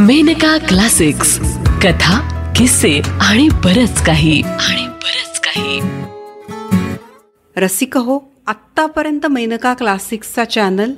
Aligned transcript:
Maneka 0.00 0.58
classics. 0.58 1.38
कथा 1.82 2.18
किस्से 2.56 3.00
आणि 3.20 3.48
बरच 3.48 4.04
काही. 4.04 4.42
आणि 4.42 4.88
बरच 4.88 5.40
काही. 5.40 5.80
रसिक 7.56 7.96
हो 7.96 8.18
आत्तापर्यंत 8.46 9.26
मेनका 9.26 9.74
क्लासिक्सचा 9.74 10.44
चॅनल 10.44 10.92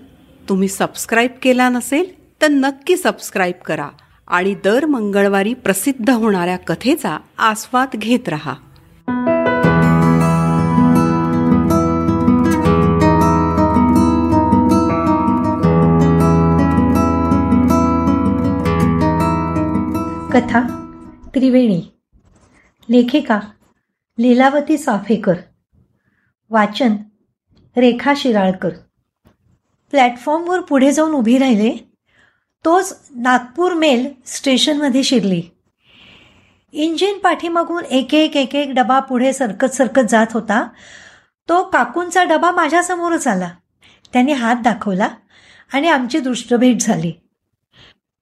तुम्ही 0.48 0.68
सबस्क्राईब 0.68 1.30
केला 1.42 1.68
नसेल 1.68 2.32
तर 2.42 2.48
नक्की 2.48 2.96
सबस्क्राईब 2.96 3.62
करा 3.64 3.88
आणि 4.28 4.54
दर 4.64 4.86
मंगळवारी 4.86 5.54
प्रसिद्ध 5.54 6.10
होणाऱ्या 6.10 6.56
कथेचा 6.56 7.18
आस्वाद 7.38 7.88
घेत 7.94 8.28
रहा. 8.28 8.54
कथा 20.36 20.60
त्रिवेणी 21.34 21.82
लेखिका 22.90 23.40
लीलावती 24.18 24.78
साफेकर 24.78 25.34
वाचन 26.50 26.96
रेखा 27.76 28.12
शिराळकर. 28.16 28.68
प्लॅटफॉर्मवर 29.90 30.60
पुढे 30.60 30.92
जाऊन 30.92 31.12
उभी 31.12 31.38
राहिले 31.38 31.76
तोच 32.64 32.98
नागपूर 33.10 33.72
मेल 33.72 34.12
स्टेशनमध्ये 34.26 35.02
शिरली. 35.02 35.42
इंजिन 36.72 37.18
पाठीमागून 37.18 37.84
एक 37.84 38.14
एक 38.14 38.36
एक 38.36 38.54
एक 38.54 38.70
डबा 38.74 39.00
पुढे 39.00 39.32
सरकत 39.32 39.66
सरकत 39.66 40.08
जात 40.08 40.26
होता. 40.30 40.68
तो 41.48 41.62
काकूंचा 41.62 42.24
डबा 42.24 42.50
माझ्यासमोरच 42.50 43.26
आला. 43.26 43.50
त्याने 44.12 44.32
हात 44.32 44.56
दाखवला 44.64 45.08
आणि 45.72 45.88
आमची 45.88 46.20
दृष्टभेट 46.20 46.76
झाली. 46.80 47.12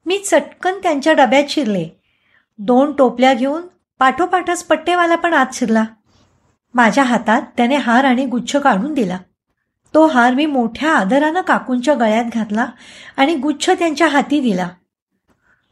मी 0.07 0.19
चटकन 0.19 0.73
त्यांच्या 0.83 1.13
डब्यात 1.13 1.45
शिरले. 1.49 2.04
दोन 2.59 2.93
टोपल्या 2.93 3.35
घेऊन 3.35 3.63
पाठोपाठच 3.99 4.65
पट्टेवाला 4.65 5.17
पण 5.17 5.35
आत 5.35 5.47
शिरला. 5.53 5.85
माझ्या 6.75 7.05
हातात 7.05 7.43
त्याने 7.57 7.77
हार 7.77 8.05
आणि 8.05 8.27
गुच्छ 8.27 8.57
काढून 8.57 8.95
दिला. 8.95 9.19
तो 9.95 10.07
हार 10.07 10.35
मी 10.35 10.47
मोठ्या 10.47 10.93
आदरानं 10.93 11.41
काकूंच्या 11.41 11.95
गळ्यात 11.95 12.25
घातला 12.35 12.67
आणि 13.17 13.35
गुच्छ 13.35 13.71
त्यांच्या 13.71 14.07
हाती 14.07 14.41
दिला. 14.41 14.69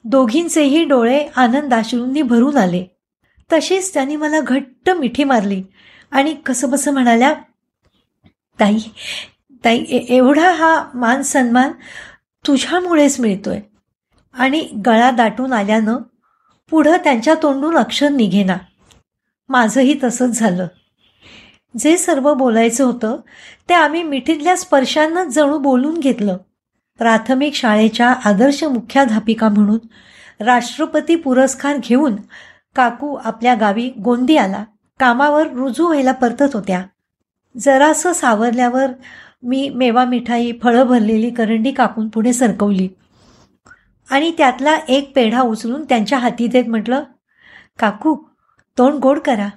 दोघींचेही 0.05 0.84
डोळे 0.84 1.29
आनंदाश्रूंनी 1.37 2.23
भरून 2.23 2.56
आले. 2.56 2.84
तशीच 3.53 3.95
त्यांनी 3.95 4.17
मला 4.17 4.41
घट्ट 4.41 4.91
मिठी 4.91 5.25
मारली 5.25 5.65
आणि 6.11 6.34
कसंबसं 6.34 6.93
म्हणाल्या 6.93 7.34
ताई 8.61 8.78
ताई 9.65 9.78
ए- 9.78 10.17
एवढा 10.17 10.53
हा 10.53 10.84
मान 10.95 11.23
सन्मान 11.23 11.73
तुझ्यामुळेच 12.47 13.21
मिळतोय. 13.21 13.61
आणि 14.34 14.69
गळा 14.87 15.11
दाटून 15.11 15.53
आल्यानं 15.53 15.97
पुढं 16.73 16.97
त्यांच्या 16.97 17.34
तोंडून 17.42 17.77
अक्षर 17.77 18.09
निघेना. 18.09 18.56
माझंही 19.48 19.97
तसंच 20.05 20.39
झालं. 20.39 20.67
जे 21.78 21.97
सर्व 21.97 22.34
बोलायचं 22.34 22.84
होतं 22.84 23.17
ते 23.69 23.75
आम्ही 23.75 24.03
मिठीतल्या 24.03 24.56
स्पर्शांनाच 24.56 25.27
जणू 25.27 25.59
बोलून 25.59 25.98
घेतलं. 25.98 26.37
प्राथमिक 26.98 27.55
शाळेच्या 27.55 28.15
आदर्श 28.25 28.65
मुख्याध्यापिका 28.65 29.48
म्हणून 29.48 29.78
राष्ट्रपती 30.45 31.15
पुरस्कार 31.15 31.77
घेऊन 31.83 32.17
काकू 32.77 33.15
आपल्या 33.15 33.55
गावी 33.55 33.89
गोंदियाला 33.89 34.65
कामावर 35.00 35.47
रुजू 35.47 35.87
व्हायला 35.87 36.12
परतत 36.12 36.55
होत्या. 36.55 36.83
जरासं 37.59 38.12
सावरल्यावर 38.12 38.87
मी 39.43 39.69
मेवा 39.69 40.05
मिठाई 40.05 40.53
फळं 40.62 40.84
भरलेली 40.84 41.31
करंडी 41.31 41.70
काकून 41.70 42.09
पुढे 42.09 42.33
सरकवली. 42.33 42.89
आणि 44.11 44.31
त्यातला 44.39 44.77
एक 44.89 45.12
पेढा 45.14 45.41
उचलून 45.41 45.84
त्यांच्या 45.84 46.19
हाती 46.19 46.47
देत 46.47 46.64
म्हटलं 46.69 47.03
काकू 47.78 48.14
तोंड 48.78 48.94
गोड 48.94 49.19
करा. 49.19 49.48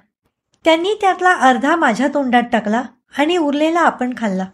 त्यांनी 0.64 0.94
त्यातला 1.00 1.32
अर्धा 1.40 1.74
माझ्या 1.76 2.08
तोंडात 2.14 2.42
टाकला 2.52 2.82
आणि 3.18 3.36
उरलेला 3.36 3.80
आपण 3.80 4.12
खाल्ला. 4.16 4.46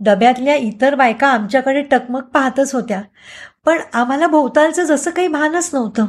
डब्यातल्या 0.00 0.54
इतर 0.54 0.94
बायका 0.94 1.28
आमच्याकडे 1.28 1.82
टकमक 1.82 2.24
पाहतच 2.24 2.74
होत्या 2.74 3.02
पण 3.64 3.78
आम्हाला 3.92 4.26
भोवतालचं 4.26 4.84
जसं 4.84 5.10
काही 5.10 5.28
भानच 5.28 5.70
नव्हतं. 5.72 6.06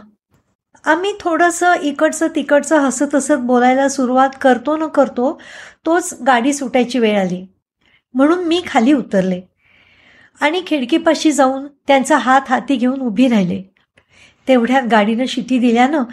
आम्ही 0.86 1.14
थोडंसं 1.20 1.74
इकडचं 1.82 2.28
तिकडचं 2.28 2.80
हसत 2.80 3.16
हसत 3.16 3.42
बोलायला 3.42 3.88
सुरुवात 3.90 4.30
करतो 4.42 4.76
न 4.78 4.88
करतो 4.88 5.40
तोच 5.86 6.14
गाडी 6.28 6.54
सुटायची 6.54 7.00
वेळ 7.00 7.20
आली. 7.20 7.46
म्हणून 8.14 8.44
मी 8.44 8.62
खाली 8.68 8.94
उतरले. 8.94 9.42
आणि 10.42 10.62
खिडकीपाशी 10.68 11.32
जाऊन 11.32 11.68
त्यांचा 11.88 12.18
हात 12.18 12.42
हाती 12.50 12.76
घेऊन 12.76 13.00
उभी 13.00 13.28
राहिले. 13.28 13.62
तेवढ्यात 14.48 14.84
गाडीनं 14.92 15.26
शिटी 15.26 15.60
दिल्यानं 15.60 16.04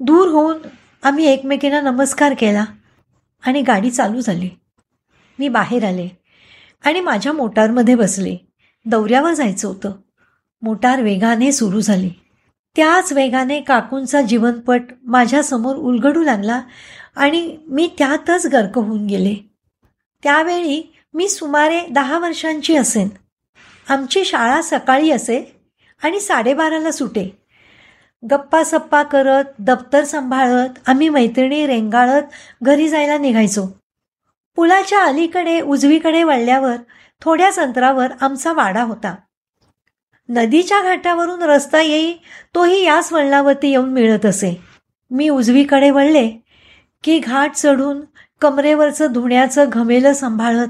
दूर 0.00 0.28
होऊन 0.28 0.58
आम्ही 1.02 1.26
एकमेकींना 1.26 1.80
नमस्कार 1.80 2.34
केला 2.38 2.64
आणि 3.46 3.62
गाडी 3.62 3.90
चालू 3.90 4.20
झाली. 4.20 4.50
मी 5.38 5.48
बाहेर 5.48 5.84
आले 5.84 6.08
आणि 6.84 7.00
माझ्या 7.00 7.32
मोटारमध्ये 7.32 7.94
बसले. 7.94 8.36
दौऱ्यावर 8.86 9.32
जायचं 9.32 9.68
होतं. 9.68 9.92
मोटार 10.62 11.02
वेगाने 11.02 11.52
सुरू 11.52 11.80
झाली. 11.80 12.10
त्याच 12.76 13.12
वेगाने 13.12 13.60
काकूंचा 13.60 14.22
जीवनपट 14.22 14.82
माझ्यासमोर 15.02 15.76
उलगडू 15.76 16.22
लागला 16.22 16.62
आणि 17.16 17.58
मी 17.68 17.90
त्यातच 17.98 18.46
गर्क 18.46 18.78
होऊन 18.78 19.06
गेले. 19.06 19.34
त्यावेळी 20.22 20.94
मी 21.14 21.28
सुमारे 21.28 21.80
दहा 21.90 22.18
वर्षांची 22.18 22.76
असेन. 22.76 23.08
आमची 23.90 24.24
शाळा 24.24 24.60
सकाळी 24.62 25.10
असे 25.10 25.42
आणि 26.02 26.20
साडेबाराला 26.20 26.90
सुटे. 26.92 27.28
गप्पा 28.22 28.62
सप्पा 28.64 29.02
करत 29.02 29.44
दप्तर 29.58 30.04
सांभाळत 30.04 30.78
आम्ही 30.86 31.08
मैत्रिणी 31.08 31.66
रेंगाळत 31.66 32.22
घरी 32.62 32.88
जायला 32.88 33.16
निघायचो. 33.18 33.66
पुलाच्या 34.56 35.02
अलीकडे 35.04 35.60
उजवीकडे 35.60 36.22
वळल्यावर 36.22 36.76
थोड्याच 37.22 37.58
अंतरावर 37.58 38.12
आमचा 38.20 38.52
वाडा 38.52 38.82
होता. 38.82 39.14
नदीच्या 40.28 40.80
घाटावरून 40.82 41.42
रस्ता 41.42 41.80
येई 41.80 42.12
तोही 42.54 42.82
याच 42.84 43.12
वळणावरती 43.12 43.70
येऊन 43.70 43.92
मिळत 43.92 44.26
असे. 44.26 44.54
मी 45.10 45.28
उजवीकडे 45.28 45.90
वळले 45.90 46.28
की 47.04 47.18
घाट 47.18 47.54
चढून 47.54 48.00
कमरेवरचं 48.40 49.12
धुण्याचं 49.12 49.68
घमेलं 49.68 50.12
सांभाळत 50.12 50.68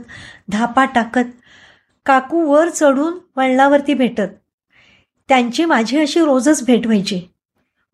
धापा 0.49 0.85
टाकत 0.85 1.40
काकू 2.11 2.45
वर 2.45 2.69
चढून 2.69 3.19
वळणावरती 3.37 3.95
भेटत. 3.95 4.31
त्यांची 5.29 5.65
माझी 5.65 5.99
अशी 5.99 6.21
रोजच 6.21 6.65
भेट 6.65 6.87
व्हायची. 6.87 7.23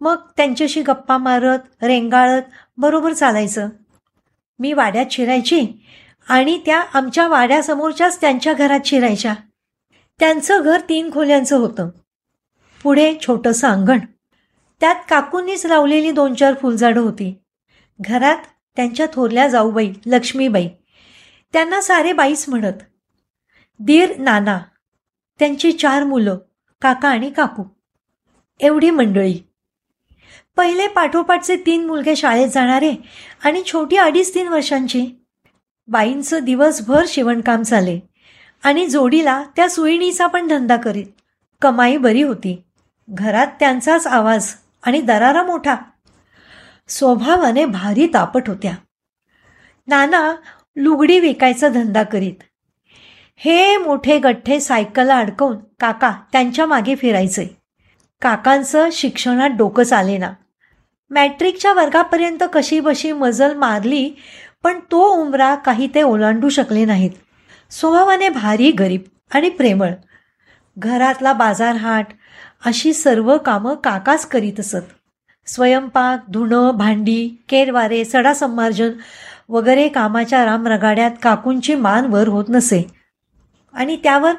मग 0.00 0.16
त्यांच्याशी 0.36 0.82
गप्पा 0.82 1.18
मारत 1.18 1.58
रेंगाळत 1.82 2.42
बरोबर 2.76 3.12
चालायचं. 3.12 3.68
मी 4.58 4.72
वाड्यात 4.72 5.06
शिरायची 5.10 5.66
आणि 6.28 6.60
त्या 6.66 6.82
आमच्या 6.94 7.28
वाड्यासमोरच्याच 7.28 8.20
त्यांच्या 8.20 8.52
घरात 8.52 8.80
शिरायच्या. 8.84 9.34
त्यांचं 10.18 10.60
घर 10.64 10.80
तीन 10.88 11.12
खोल्यांचं 11.12 11.56
होतं. 11.56 11.88
पुढे 12.82 13.14
छोटंसं 13.26 13.68
अंगण. 13.68 13.98
त्यात 14.80 14.94
काकूंनीच 15.08 15.66
लावलेली 15.66 16.10
दोन 16.10 16.34
चार 16.34 16.54
फुलझाडं 16.62 17.00
होती. 17.00 17.38
घरात 18.00 18.36
त्यांच्या 18.76 19.06
थोरल्या 19.12 19.48
जाऊबाई 19.48 19.92
लक्ष्मीबाई. 20.06 20.68
त्यांना 21.52 21.80
सारे 21.80 22.12
बाईच 22.12 22.44
म्हणत. 22.48 22.74
दीर 23.78 24.16
नाना 24.18 24.60
त्यांची 25.38 25.72
चार 25.72 26.04
मुलं 26.04 26.38
काका 26.82 27.08
आणि 27.08 27.30
काकू. 27.30 27.64
एवढी 28.60 28.90
मंडळी. 28.90 29.38
पहिले 30.56 30.88
पाठोपाठचे 30.88 31.56
तीन 31.56 31.86
मुलगे 31.86 32.16
शाळेत 32.16 32.48
जाणारे 32.48 32.94
आणि 33.44 33.62
छोटी 33.66 33.96
अडीच 33.96 34.34
तीन 34.34 34.48
वर्षांची. 34.48 35.06
बाईंचं 35.88 36.38
दिवसभर 36.38 37.04
शिवणकाम 37.08 37.62
चाले 37.62 38.00
आणि 38.64 38.86
जोडीला 38.86 39.44
त्या 39.56 39.70
सुईणीचा 39.70 40.26
पण 40.26 40.48
धंदा 40.48 40.76
करीत. 40.76 41.06
कमाई 41.62 41.96
बरी 41.96 42.22
होती. 42.22 42.62
घरात 43.08 43.46
त्यांचाच 43.46 44.06
आवाज 44.06 44.54
आणि 44.82 45.00
दरारा 45.00 45.42
मोठा. 45.42 45.76
स्वभावाने 46.88 47.64
भारी 47.64 48.06
तापट 48.06 48.48
होत्या. 48.48 48.72
नाना 49.86 50.34
लुगडी 50.76 51.20
विकायचा 51.20 51.68
धंदा 51.68 52.02
करीत. 52.02 52.34
हे 53.38 53.76
मोठे 53.76 54.18
गठ्ठे 54.18 54.60
सायकलला 54.60 55.18
अडकवून 55.18 55.56
काका 55.80 56.12
त्यांच्या 56.32 56.66
मागे 56.66 56.94
फिरायचे. 56.94 57.56
काकांचं 58.22 58.88
शिक्षणात 58.92 59.50
डोकं 59.50 59.82
चालेना. 59.82 60.32
मॅट्रिकच्या 61.10 61.72
वर्गापर्यंत 61.72 62.44
कशी 62.52 62.80
बशी 62.80 63.12
मजल 63.12 63.54
मारली 63.54 64.10
पण 64.62 64.80
तो 64.90 65.08
उमरा 65.08 65.54
काही 65.54 65.88
ते 65.94 66.02
ओलांडू 66.02 66.48
शकले 66.48 66.84
नाहीत. 66.84 67.10
स्वभावाने 67.70 68.28
भारी 68.28 68.70
गरीब 68.70 69.00
आणि 69.34 69.48
प्रेमळ. 69.48 69.90
घरातला 70.78 71.32
बाजारहाट 71.32 72.06
अशी 72.64 72.92
सर्व 72.92 73.38
कामं 73.38 73.74
काकाच 73.74 74.26
करीत 74.26 74.60
असत. 74.60 74.86
स्वयंपाक 75.46 76.30
धुणं 76.30 76.70
भांडी 76.70 77.44
केरवारे 77.48 78.04
सडासंमार्जन 78.04 78.90
वगैरे 79.48 79.88
कामाच्या 79.88 80.44
रामरगाड्यात 80.44 81.10
काकूंची 81.22 81.74
मान 81.74 82.04
वर 82.04 82.28
होत 82.28 82.44
नसे. 82.48 82.95
आणि 83.76 83.96
त्यावर 83.96 84.32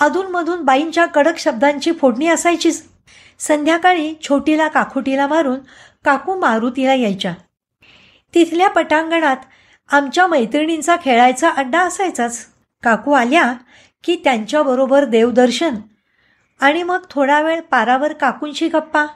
अधूनमधून 0.00 0.62
बाईंच्या 0.62 1.06
कडक 1.06 1.38
शब्दांची 1.38 1.92
फोडणी 1.92 2.26
असायचीच. 2.26 2.84
संध्याकाळी 3.38 4.14
छोटीला 4.22 4.68
काखोटीला 4.68 5.26
मारून 5.26 5.58
काकू 6.04 6.40
मारुतीला 6.40 6.94
यायच्या. 6.94 7.34
तिथल्या 8.34 8.68
पटांगणात 8.68 9.36
आमच्या 9.88 10.26
मैत्रिणींचा 10.26 10.96
खेळायचा 11.04 11.50
अड्डा 11.50 11.80
असायचाच. 11.80 12.46
काकू 12.82 13.12
आल्या 13.12 13.52
की 14.04 14.16
त्यांच्याबरोबर 14.24 15.04
देवदर्शन 15.04 15.74
आणि 16.60 16.82
मग 16.82 16.98
थोडा 17.10 17.40
वेळ 17.40 17.60
पारावर 17.60 18.12
काकूंशी 18.12 18.68
गप्पा. 18.68 19.06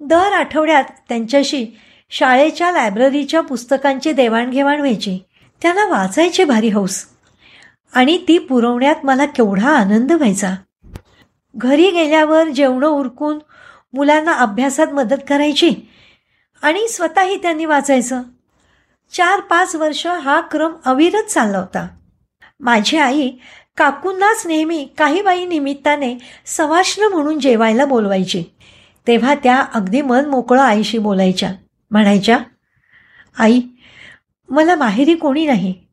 दर 0.00 0.32
आठवड्यात 0.32 0.84
त्यांच्याशी 1.08 1.66
शाळेच्या 2.10 2.72
लायब्ररीच्या 2.72 3.40
पुस्तकांची 3.40 4.12
देवाणघेवाण 4.12 4.78
व्हायची. 4.78 5.18
त्यांना 5.62 5.86
वाचायची 5.86 6.44
भारी 6.44 6.68
हौस. 6.68 7.06
आणि 7.92 8.18
ती 8.28 8.38
पुरवण्यात 8.38 8.94
मला 9.04 9.24
केवढा 9.24 9.70
आनंद 9.70 10.12
व्हायचा. 10.12 10.54
घरी 11.56 11.90
गेल्यावर 11.90 12.48
जेवणं 12.48 12.86
उरकून 12.86 13.38
मुलांना 13.92 14.32
अभ्यासात 14.32 14.86
मदत 14.86 15.22
करायची 15.28 15.74
आणि 16.62 16.88
स्वतःही 16.88 17.36
त्यांनी 17.36 17.64
वाचायचं. 17.64 18.22
चार 19.12 19.40
पाच 19.40 19.74
वर्ष 19.74 20.06
हा 20.06 20.40
क्रम 20.40 20.72
अविरत 20.84 21.22
चालला 21.22 21.58
होता. 21.58 21.88
माझी 22.60 22.96
आई 22.96 23.30
काकूंनाच 23.76 24.46
नेहमी 24.46 24.88
काही 24.98 25.22
बाई 25.22 25.46
निमित्ताने 25.46 26.18
सवाष्ण 26.46 27.02
म्हणून 27.02 27.40
जेवायला 27.40 27.84
बोलवायची. 27.84 28.44
तेव्हा 29.06 29.34
त्या 29.34 29.64
अगदी 29.74 30.02
मन 30.02 30.24
मोकळं 30.26 30.62
आईशी 30.62 30.98
बोलायच्या. 30.98 31.52
म्हणायच्या 31.90 32.38
आई 33.38 33.60
मला 34.48 34.74
माहेरी 34.74 35.14
कोणी 35.14 35.46
नाही. 35.46 35.87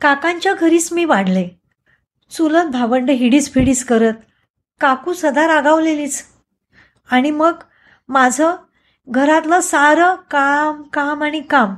काकांच्या 0.00 0.54
घरीच 0.54 0.92
मी 0.92 1.04
वाढले. 1.04 1.48
चुलत 2.30 2.64
भावंड 2.64 3.10
हिडीस 3.10 3.52
फिडीस 3.54 3.84
करत 3.84 4.14
काकू 4.80 5.12
सदा 5.12 5.46
रागावलेलीच. 5.46 6.22
आणि 7.10 7.30
मग 7.30 7.52
माझं 8.08 8.56
घरातलं 9.08 9.60
सारं 9.60 10.14
काम 10.30 10.82
काम 10.82 11.22
आणि 11.22 11.40
काम 11.40 11.74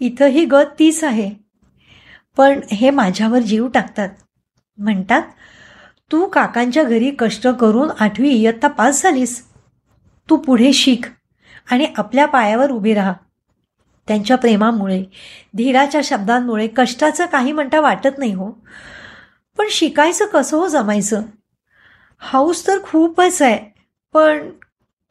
इथंही 0.00 0.44
गत 0.44 0.70
तीच 0.78 1.04
आहे. 1.04 1.30
पण 2.36 2.60
हे 2.70 2.90
माझ्यावर 2.90 3.38
जीव 3.38 3.68
टाकतात. 3.68 4.08
म्हणतात 4.78 5.22
तू 6.12 6.26
काकांच्या 6.26 6.82
घरी 6.82 7.10
कष्ट 7.18 7.48
करून 7.48 7.90
आठवी 8.00 8.28
इयत्ता 8.28 8.68
पास 8.68 9.02
झालीस. 9.02 9.46
तू 10.30 10.36
पुढे 10.36 10.72
शिक 10.72 11.04
आणि 11.70 11.86
आपल्या 11.96 12.26
पायावर 12.26 12.70
उभी 12.70 12.94
राहा. 12.94 13.12
त्यांच्या 14.08 14.36
प्रेमामुळे 14.36 15.04
धीराच्या 15.56 16.00
शब्दांमुळे 16.04 16.66
कष्टाचं 16.66 17.26
काही 17.26 17.52
म्हणता 17.52 17.80
वाटत 17.80 18.18
नाही 18.18 18.32
हो. 18.32 18.50
पण 19.58 19.66
शिकायचं 19.70 20.26
कसं 20.26 20.56
हो 20.56 20.68
जमायचं? 20.68 21.22
हाऊस 22.18 22.66
तर 22.66 22.78
खूपच 22.82 23.42
आहे 23.42 23.58
पण 24.12 24.50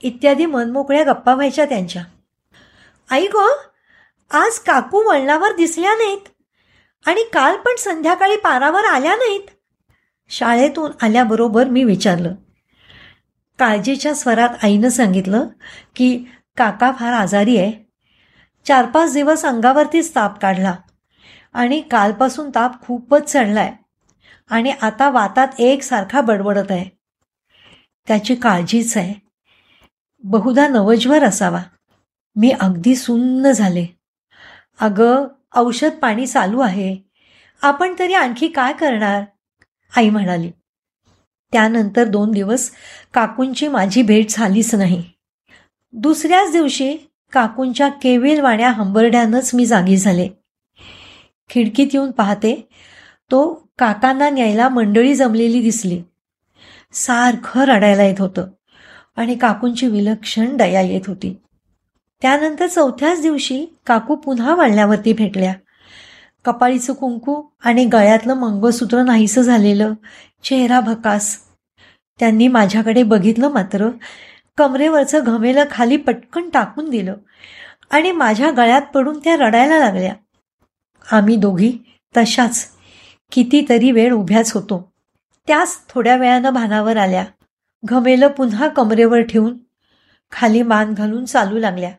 इत्यादी 0.04 0.46
मनमोकळ्या 0.46 1.04
गप्पा 1.04 1.34
व्हायच्या 1.34 1.66
त्यांच्या. 1.66 2.04
आई 3.10 3.28
गो 3.28 3.48
आज 4.32 4.60
काकू 4.60 5.04
वळणावर 5.10 5.56
दिसल्या 5.56 5.96
नाहीत 5.96 6.30
आणि 7.08 7.24
काल 7.34 7.58
पण 7.58 7.76
संध्याकाळी 7.80 8.36
पारावर 8.36 8.86
आल्या 8.86 9.16
नाहीत. 9.16 9.42
शाळेतून 10.30 10.92
आल्याबरोबर 11.02 11.68
मी 11.68 11.84
विचारलं. 11.84 12.34
काळजीच्या 13.60 14.16
स्वरात 14.16 14.50
आईनं 14.64 14.90
सांगितलं 14.90 15.48
की 15.96 16.26
काका 16.58 16.92
फार 17.00 17.14
आजारी 17.14 17.58
आहे 17.58 17.85
चार 18.68 18.86
पाच 18.86 19.14
दिवस 19.14 19.46
अंगावरतीच 19.46 20.16
ताप 20.16 20.40
काढला. 20.42 20.76
आणि 21.54 21.82
कालपासून 21.82 22.50
ताप 22.56 22.82
खूपच 22.82 23.32
चढलाय. 23.32 23.74
आणि 24.50 24.72
आता 24.82 25.10
वातात 25.10 25.48
एकसारखा 25.60 26.22
बडबडत 26.22 26.72
आहे. 26.72 26.90
त्याची 28.08 28.36
काळजीच 28.36 28.98
आहे. 28.98 29.14
बहुधा 30.24 30.68
नवज्वर 30.68 31.24
असावा. 31.24 31.62
मी 32.36 32.52
अगदी 32.52 32.96
सुन्न 32.96 33.52
झाले. 33.52 33.86
अगं 34.80 35.28
औषध 35.56 35.90
पाणी 35.90 36.28
चालू 36.28 36.60
आहे. 36.60 36.98
आपण 37.62 37.94
तरी 38.00 38.14
आणखी 38.14 38.48
काय 38.48 38.74
करणार? 38.74 39.24
आई 39.98 40.10
म्हणाली. 40.10 40.52
त्यानंतर 41.52 42.04
दोन 42.04 42.32
दिवस 42.32 42.72
काकूंची 43.14 43.68
माझी 43.68 44.02
भेट 44.02 44.26
झालीच 44.30 44.76
नाही. 44.76 45.12
दुसऱ्याच 45.94 46.52
दिवशी 46.52 46.98
काकूंच्या 47.36 47.88
केविलवाण्या 47.88 48.70
हंबरड्यानंच 48.72 49.52
मी 49.54 49.66
जागी 49.66 49.98
झाले. 49.98 50.30
खिडकीत 51.50 51.88
येऊन 51.94 52.12
पाहते 52.12 52.68
तो 53.32 53.70
काकांना 53.80 54.30
न्यायला 54.30 54.70
मंडळी 54.70 55.16
जमलेली 55.16 55.62
दिसली. 55.62 56.02
सारखं 56.94 57.62
रडायला 57.62 58.04
येत 58.04 58.22
होतं 58.22 58.48
आणि 59.16 59.36
काकूंची 59.36 59.88
विलक्षण 59.88 60.58
दया 60.58 60.82
येत 60.82 61.02
होती. 61.08 61.38
त्यानंतर 62.22 62.68
चौथ्याच 62.68 63.22
दिवशी 63.22 63.66
काकू 63.88 64.16
पुन्हा 64.16 64.56
वळण्यावरती 64.56 65.14
भेटल्या. 65.14 65.54
कपाळीचं 66.46 66.94
कुंकू 66.94 67.42
आणि 67.64 67.86
गळ्यातलं 67.86 68.34
मंगळसूत्र 68.34 69.04
नाहीसं 69.04 69.42
झालेलं 69.42 69.94
चेहरा 70.44 70.80
भकास. 70.80 71.38
त्यांनी 72.20 72.48
माझ्याकडे 72.48 73.04
बघितलं 73.04 73.52
मात्र 73.52 73.90
कमरेवरचं 74.58 75.20
घमेलं 75.24 75.64
खाली 75.72 75.98
पटकन 75.98 76.50
टाकून 76.50 76.90
दिलं 76.90 77.16
आणि 77.90 78.12
माझ्या 78.12 78.52
गळ्यात 78.52 78.82
पडून 78.82 79.20
त्या 79.20 79.36
रडायला 79.36 79.80
लागल्या. 79.80 80.14
आम्ही 81.12 81.36
दोघी 81.36 81.78
तशाच 82.18 82.68
कितीतरी 83.32 83.92
वेळ 83.92 84.14
उभ्याच 84.14 84.52
होतो. 84.54 84.94
त्याच 85.48 85.82
थोड्या 85.90 86.16
वेळानं 86.16 86.50
भानावर 86.50 86.98
आल्या. 86.98 87.26
घमेलं 87.84 88.28
पुन्हा 88.28 88.68
कमरेवर 88.68 89.22
ठेवून 89.22 89.58
खाली 90.32 90.62
मान 90.62 90.94
घालून 90.94 91.26
चालू 91.26 91.60
लागल्या. 91.60 91.92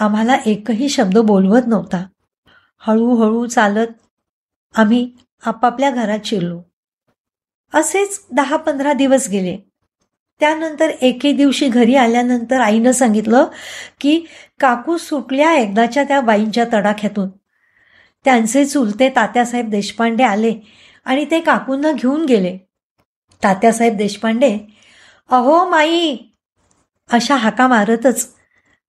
आम्हाला 0.00 0.36
एकही 0.46 0.88
शब्द 0.88 1.18
बोलवत 1.18 1.62
नव्हता. 1.66 2.06
हळूहळू 2.78 3.46
चालत 3.46 3.88
आम्ही 4.74 5.12
आपापल्या 5.46 5.90
घरात 5.90 6.18
शिरलो. 6.24 6.62
असेच 7.74 8.26
दहा 8.32 8.56
पंधरा 8.56 8.92
दिवस 8.92 9.28
गेले. 9.28 9.58
त्यानंतर 10.40 10.88
एके 10.88 11.32
दिवशी 11.32 11.68
घरी 11.68 11.94
आल्यानंतर 11.94 12.60
आईनं 12.60 12.92
सांगितलं 12.92 13.46
की 14.00 14.24
काकू 14.60 14.96
सुटल्या 14.96 15.52
एकदाच्या 15.52 16.04
त्या 16.04 16.20
बाईंच्या 16.20 16.64
तडाख्यातून. 16.72 17.28
त्यांचे 18.24 18.64
चुलते 18.66 19.08
तात्यासाहेब 19.16 19.70
देशपांडे 19.70 20.24
आले 20.24 20.54
आणि 21.04 21.24
ते 21.30 21.40
काकूंना 21.40 21.92
घेऊन 21.92 22.24
गेले. 22.24 22.56
तात्यासाहेब 23.42 23.96
देशपांडे 23.96 24.58
अहो 25.30 25.68
माई 25.68 26.16
अशा 27.12 27.36
हाका 27.36 27.66
मारतच 27.66 28.28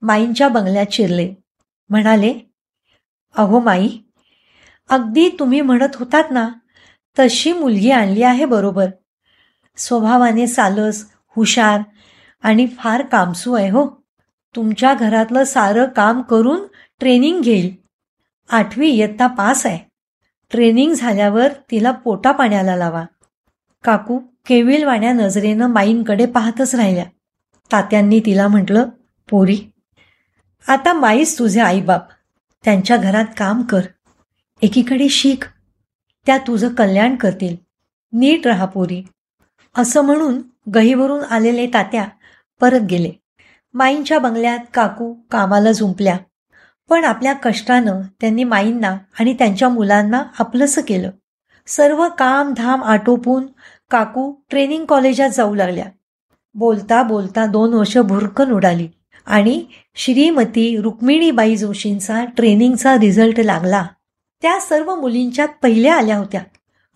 माईंच्या 0.02 0.48
बंगल्यात 0.48 0.86
शिरले. 0.92 1.34
म्हणाले 1.90 2.34
अहो 3.38 3.60
माई 3.60 3.90
अगदी 4.90 5.30
तुम्ही 5.30 5.62
म्हणत 5.62 5.96
होतात 5.96 6.24
ना 6.32 6.50
तशी 7.20 7.54
मुलगी 7.54 7.92
आणली 7.92 8.24
आहे 8.24 8.46
बरोबर. 8.46 8.86
स्वभावाने 9.78 10.48
सालस 10.48 11.06
हुशार 11.38 11.82
आणि 12.44 12.68
फार 12.80 13.06
कामसू 13.06 13.54
आहे 13.54 13.70
हो. 13.70 14.04
तुमच्या 14.56 14.94
घरातलं 14.94 15.44
सारं 15.44 15.86
काम 15.86 16.22
करून 16.22 16.60
ट्रेनिंग 17.00 17.42
घेईल. 17.42 17.76
आठवी 18.52 18.90
इयत्ता 18.90 19.28
पास 19.28 19.66
आहे. 19.66 19.80
ट्रेनिंग 20.52 20.94
झाल्यावर 20.94 21.48
तिला 21.72 21.92
पोटा 21.92 22.32
पाण्याला 22.32 22.76
लावा. 22.76 23.06
काकू 23.84 24.20
केविलवाण्या 24.46 25.14
नजरेनं 25.14 25.68
माईंकडे 25.68 26.26
पाहतच 26.26 26.76
राहिल्या. 26.76 27.06
तात्यांनी 27.72 28.20
तिला 28.20 28.48
म्हटलं 28.48 28.86
पोरी 29.30 29.60
आता 30.68 30.94
माईच 30.94 31.40
तुझे 31.40 31.60
आईबाप. 31.60 32.02
त्यांच्या 32.64 32.98
घरात 32.98 33.26
काम 33.38 33.62
कर. 33.62 33.82
एकीकडे 34.62 35.10
शिक. 35.10 35.44
त्या 36.26 36.38
तुझं 36.38 36.74
कल्याण 36.74 37.16
करतील. 37.16 37.56
नीट 38.14 38.48
राहा 38.48 38.66
पोरी. 38.66 39.04
असं 39.78 40.02
म्हणून 40.02 40.42
गहीवरून 40.76 41.24
आलेले 41.24 41.68
तात्या 41.68 42.06
परत 42.62 42.80
गेले. 42.80 43.12
माईंच्या 43.74 44.20
बंगल्यात 44.20 44.60
काकू 44.74 45.14
कामाला 45.32 45.72
झुंपल्या. 45.72 46.18
पण 46.90 47.06
आपल्या 47.06 47.34
कष्टानं 47.34 48.02
त्यांनी 48.22 48.44
माईंना 48.44 48.98
आणि 49.20 49.34
त्यांच्या 49.34 49.70
मुलांना 49.70 50.24
आपलंसं 50.40 50.82
केलं. 50.82 51.12
सर्व 51.68 52.10
काम 52.10 52.54
धाम 52.58 52.84
आटोपून 52.84 53.46
काकू 53.92 54.34
ट्रेनिंग 54.50 54.86
कॉलेजात 54.86 55.30
जाऊ 55.30 55.56
लागल्या. 55.56 55.86
बोलता 56.54 57.04
बोलता 57.04 57.46
दोन 57.46 57.74
वर्ष 57.74 57.98
भुरकन 57.98 58.52
उडाली 58.52 58.88
आणि 59.26 59.66
श्रीमती 59.96 60.78
रुक्मिणीबाई 60.78 61.56
जोशींचा 61.56 62.26
ट्रेनिंगचा 62.26 62.96
रिझल्ट 62.96 63.40
लागला. 63.40 63.86
त्या 64.42 64.60
सर्व 64.60 64.96
मुलींच्यात 64.96 65.48
पहिल्या 65.64 65.96
आल्या 65.96 66.18
होत्या. 66.18 66.42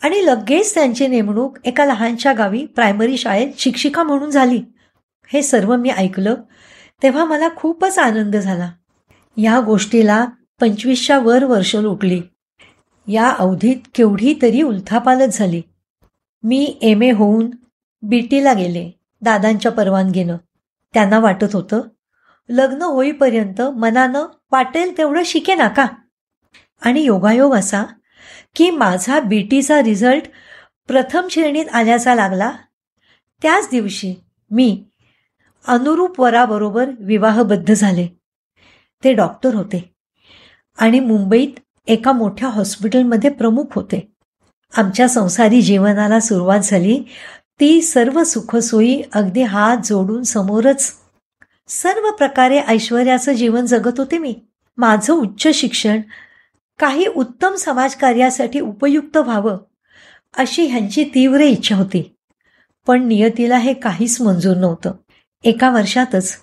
आणि 0.02 0.26
लगेच 0.26 0.74
त्यांची 0.74 1.08
नेमणूक 1.08 1.58
एका 1.66 1.86
लहानशा 1.86 2.34
गावी 2.34 2.66
प्रायमरी 2.66 3.18
शाळेत 3.18 3.48
शिक्षिका 3.58 4.04
म्हणून 4.04 4.30
झाली. 4.30 4.62
हे 5.28 5.42
सर्व 5.42 5.76
मी 5.76 5.90
ऐकलं 5.90 6.36
तेव्हा 7.04 7.26
मला 7.26 7.50
खूपच 7.56 8.00
आनंद 8.00 8.36
झाला. 8.36 8.72
या 9.38 9.60
गोष्टीला 9.60 10.26
पंचवीसच्या 10.60 11.20
वर 11.20 11.44
वर्ष 11.44 11.76
लोटली. 11.76 12.22
या 13.08 13.30
अवधीत 13.30 13.76
केवढी 13.96 14.34
तरी 14.42 14.62
उलथापालत 14.62 15.28
झाली. 15.28 15.62
मी 16.44 16.78
एम 16.82 17.02
ए 17.02 17.12
होऊन 17.12 17.50
बी 18.02 18.20
टीला 18.20 18.54
गेले 18.54 18.92
दादांच्या 19.22 19.72
परवानगीनं. 19.72 20.38
त्यांना 20.94 21.20
वाटत 21.20 21.48
होतं 21.54 21.82
लग्न 22.50 22.82
होईपर्यंत 22.82 23.62
मनानं 23.62 24.26
वाटेल 24.52 24.98
तेवढं 24.98 25.22
शिके 25.26 25.56
नाका 25.56 25.86
आणि 26.82 27.02
योगायोग 27.02 27.54
असा 27.56 27.84
की 28.56 28.70
माझा 28.70 29.20
बी 29.20 29.42
टीचा 29.42 29.82
रिझल्ट 29.82 30.24
प्रथम 30.88 31.28
श्रेणीत 31.28 31.66
आल्याचा 31.74 32.16
लागला. 32.16 32.52
त्याच 33.42 33.68
दिवशी 33.72 34.16
मी 34.52 34.84
अनुरूप 35.68 36.22
वराबरोबर 36.22 36.90
विवाहबद्ध 37.00 37.74
झाले. 37.74 38.08
ते 39.04 39.14
डॉक्टर 39.14 39.56
होते 39.56 39.94
आणि 40.78 41.00
मुंबईत 41.00 41.60
एका 41.88 42.12
मोठ्या 42.12 42.50
हॉस्पिटलमध्ये 42.50 43.30
प्रमुख 43.30 43.66
होते. 43.72 44.12
आमच्या 44.78 45.10
संसारी 45.10 45.62
जीवनाला 45.62 46.20
सुरुवात 46.20 46.60
झाली. 46.64 47.04
ती 47.60 47.82
सर्व 47.82 48.24
सुखसोयी 48.24 49.02
अगदी 49.14 49.44
हात 49.44 49.78
जोडून 49.86 50.24
समोरच 50.24 50.94
सर्व 51.68 52.12
प्रकारे 52.12 52.60
ऐश्वर्याचं 52.60 53.34
जीवन 53.34 53.66
जगत 53.66 53.94
होते 53.98 54.18
मी. 54.18 54.40
माझं 54.78 55.14
उच्च 55.14 55.48
शिक्षण 55.54 56.02
काही 56.82 57.06
उत्तम 57.06 57.56
समाजकार्यासाठी 57.56 58.60
उपयुक्त 58.60 59.18
व्हावं 59.18 59.58
अशी 60.38 60.66
ह्यांची 60.66 61.04
तीव्र 61.04 61.40
इच्छा 61.40 61.76
होती. 61.76 62.16
पण 62.88 63.08
नियतीला 63.08 63.58
हे 63.58 63.74
काहीच 63.74 64.22
मंजूर 64.22 64.58
नव्हतं. 64.58 64.92
एका 65.44 65.70
वर्षातच 65.70 66.38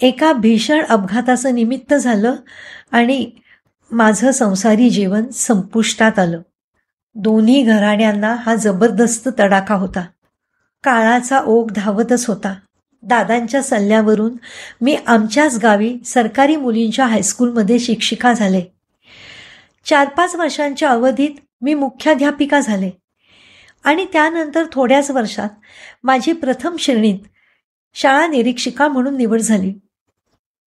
एका 0.00 0.32
भीषण 0.32 0.84
अपघाताचं 0.84 1.54
निमित्त 1.54 1.94
झालं 1.94 2.34
आणि 2.92 3.30
माझं 3.90 4.30
संसारी 4.30 4.90
जीवन 4.90 5.28
संपुष्टात 5.28 6.18
आलं. 6.18 6.40
दोन्ही 7.14 7.62
घराण्यांना 7.62 8.36
हा 8.40 8.54
जबरदस्त 8.54 9.28
तडाखा 9.38 9.74
होता. 9.74 10.06
काळाचा 10.84 11.40
ओघ 11.40 11.72
धावतच 11.72 12.26
होता. 12.26 12.54
दादांच्या 13.02 13.62
सल्ल्यावरून 13.62 14.32
मी 14.80 14.96
आमच्याच 15.06 15.58
गावी 15.62 15.98
सरकारी 16.04 16.56
मुलींच्या 16.56 17.06
हायस्कूलमध्ये 17.06 17.78
शिक्षिका 17.78 18.32
झाले. 18.32 18.75
चार 19.86 20.08
पाच 20.08 20.34
वर्षांच्या 20.34 20.90
अवधीत 20.90 21.30
मी 21.60 21.74
मुख्याध्यापिका 21.74 22.60
झाले. 22.60 22.90
आणि 23.84 24.06
त्यानंतर 24.12 24.64
थोड्याच 24.72 25.10
वर्षात 25.10 25.48
माझी 26.04 26.32
प्रथम 26.32 26.76
श्रेणीत 26.76 27.18
शाळा 27.94 28.26
निरीक्षिका 28.26 28.88
म्हणून 28.88 29.16
निवड 29.16 29.40
झाली. 29.40 29.74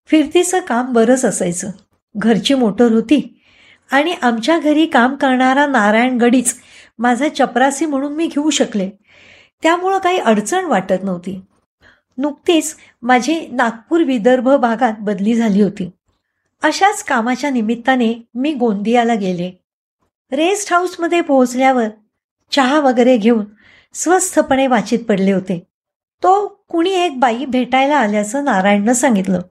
फिरतीचं 0.08 0.60
काम 0.60 0.94
बरंच 0.94 1.26
असायचं. 1.26 1.72
घरची 2.18 2.54
मोटर 2.54 2.92
होती 2.92 3.42
आणि 3.92 4.16
आमच्या 4.22 4.60
घरी 4.60 4.86
काम 4.86 5.16
करणारा 5.16 5.68
नारायण 5.68 6.18
गडीच 6.18 6.56
माझा 7.00 7.28
चपरासी 7.30 7.86
म्हणून 7.86 8.14
मी 8.14 8.28
घेऊ 8.28 8.50
शकले. 8.50 8.90
त्यामुळं 9.64 9.98
काही 9.98 10.18
अडचण 10.18 10.66
वाटत 10.66 11.04
नव्हती. 11.04 11.42
नुकतीच 12.18 12.76
माझी 13.02 13.48
नागपूर 13.48 14.02
विदर्भ 14.02 14.50
भागात 14.50 14.94
बदली 15.00 15.36
झाली 15.36 15.62
होती. 15.62 15.90
अशाच 16.64 17.04
कामाच्या 17.04 17.50
निमित्ताने 17.50 18.30
मी 18.34 18.54
गोंदियाला 18.54 19.14
गेले. 19.14 19.64
रेस्ट 20.32 20.74
हाऊसमध्ये 20.74 21.22
पोहोचल्यावर 21.22 21.86
चहा 22.52 22.80
वगैरे 22.80 23.18
घेऊन 23.18 23.46
स्वस्थपणे 23.94 24.68
वाचित 24.68 25.00
पडले 25.00 25.32
होते. 25.32 25.68
तो 26.24 26.48
कुणी 26.70 26.92
एक 26.92 27.20
बाई 27.20 27.46
भेटायला 27.46 27.98
आल्याचं 27.98 28.44
नारायणनं 28.44 28.94
सांगितलं. 28.94 29.42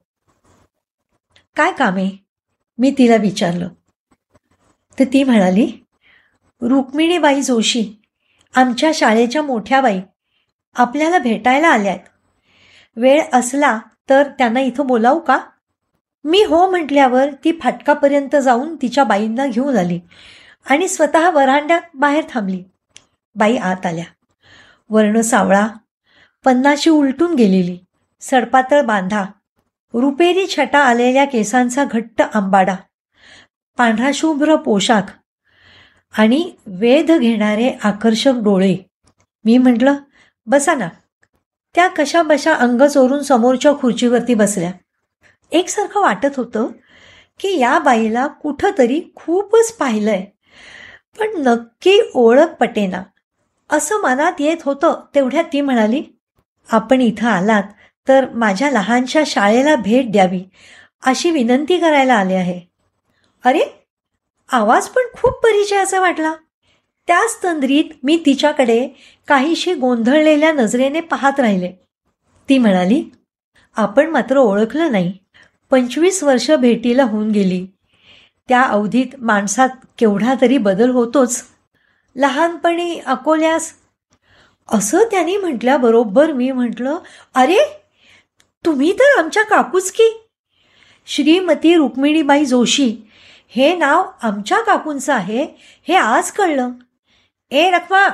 काय 1.57 1.73
कामे? 1.73 2.11
मी 2.79 2.95
तिला 2.99 3.17
विचारलं. 3.17 3.69
तर 4.99 5.05
ती 5.05 5.25
म्हणाली 5.25 5.73
रुक्मिणीबाई 6.63 7.43
जोशी 7.43 8.03
आमच्या 8.55 8.91
शाळेच्या 8.95 9.43
मोठ्या 9.43 9.81
बाई 9.81 10.01
आपल्याला 10.75 11.19
भेटायला 11.19 11.69
आल्यात. 11.69 11.99
वेळ 12.97 13.23
असला 13.33 13.79
तर 14.11 14.23
त्यांना 14.23 14.61
इथं 14.61 14.87
बोलावू 14.87 15.19
का? 15.19 15.39
मी 16.29 16.43
हो 16.43 16.71
म्हटल्यावर 16.71 17.29
ती 17.45 17.53
फाटकापर्यंत 17.63 18.37
जाऊन 18.37 18.77
तिच्या 18.83 19.05
बाईंना 19.05 19.47
घेऊन 19.47 19.77
आली 19.77 20.01
आणि 20.71 20.89
स्वतः 20.89 21.31
वरांड्यात 21.31 21.81
बाहेर 21.95 22.25
थांबली. 22.31 22.63
बाई 23.35 23.57
आत 23.57 23.87
आल्या. 23.87 24.05
वर्ण 24.91 25.21
सावळा 25.21 25.67
पन्नाशी 26.45 26.91
उलटून 26.91 27.35
गेलेली 27.35 27.79
सडपातळ 28.21 28.83
बांधा 28.83 29.25
रुपेरी 29.95 30.47
छटा 30.47 30.79
आलेल्या 30.79 31.25
केसांचा 31.25 31.85
घट्ट 31.85 32.23
आंबाडा 32.35 32.75
पांढरा 33.77 34.11
शुभ्र 34.15 34.57
पोशाख 34.57 35.13
आणि 36.19 36.51
वेध 36.67 37.13
घेणारे 37.13 37.71
आकर्षक 37.85 38.33
डोळे. 38.45 38.77
मी 39.45 39.59
म्हटलं 39.59 39.95
बसा 40.47 40.75
ना. 40.75 40.89
त्या 41.75 41.89
कशा 41.89 42.23
बशा 42.23 42.55
अंग 42.55 42.83
चोरून 42.83 43.23
समोरच्या 43.23 43.73
खुर्चीवरती 43.79 44.35
बसल्या. 44.35 44.73
एकसारखं 45.53 46.01
वाटत 46.01 46.37
होतं 46.37 46.69
की 47.41 47.59
या 47.59 47.79
बाईला 47.79 48.27
कुठंतरी 48.27 49.03
खूपच 49.15 49.73
पाहिलंय. 49.73 50.25
पण 51.19 51.29
नक्की 51.37 52.01
ओळख 52.15 52.55
पटेना 52.61 53.03
असं 53.71 54.01
मनात 54.03 54.41
येत 54.41 54.57
होतं 54.65 55.01
तेवढ्यात 55.15 55.45
ती 55.53 55.61
म्हणाली 55.61 56.03
आपण 56.69 57.01
इथं 57.01 57.29
आलात 57.29 57.63
तर 58.09 58.27
माझ्या 58.35 58.71
लहानशा 58.71 59.23
शाळेला 59.27 59.77
भेट 59.77 60.13
द्यावी 60.13 60.45
अशी 61.07 61.31
विनंती 61.31 61.79
करायला 61.79 62.15
आले 62.15 62.35
आहे. 62.35 62.61
अरे 63.45 63.61
आवाज 64.53 64.89
पण 64.89 65.03
खूप 65.15 65.33
परिचयाचा 65.33 66.01
वाटला. 66.01 66.35
त्याच 67.07 67.39
तंद्रीत 67.43 67.85
मी 68.03 68.23
तिच्याकडे 68.27 68.89
काहीशी 69.29 69.75
गोंधळलेल्या 69.75 70.53
नजरेने 70.53 71.01
पाहत 71.01 71.41
राहिले. 71.41 71.73
ती 72.49 72.59
म्हणाली 72.59 73.05
आपण 73.77 74.11
मात्र 74.11 74.37
ओळखलं 74.37 74.93
नाही. 74.93 75.19
पंचवीस 75.71 76.23
वर्ष 76.23 76.51
भेटीला 76.51 77.05
होऊन 77.05 77.31
गेली. 77.31 77.67
त्या 78.49 78.63
अवधीत 78.63 79.07
माणसात 79.19 79.69
केवढा 79.99 80.35
तरी 80.41 80.59
बदल 80.59 80.91
होतोच. 80.91 81.45
लहानपणी 82.17 82.99
अकोल्यास 82.99 83.73
असं 84.69 84.99
त्यांनी 85.11 85.37
म्हटल्याबरोबर 85.37 86.33
मी 86.33 86.51
म्हटलं 86.51 86.99
अरे 87.35 87.59
तुम्ही 88.65 88.93
तर 88.93 89.19
आमच्या 89.19 89.43
काकूच 89.43 89.91
की. 89.91 90.25
श्रीमती 91.07 91.75
रुक्मिणीबाई 91.75 92.45
जोशी 92.45 92.97
हे 93.49 93.77
नाव 93.77 94.11
आमच्या 94.23 94.61
काकूंचं 94.61 95.13
आहे 95.13 95.47
हे 95.89 95.95
आज 95.95 96.31
कळलं. 96.31 96.71
ए 97.51 97.71
रखमा 97.71 98.09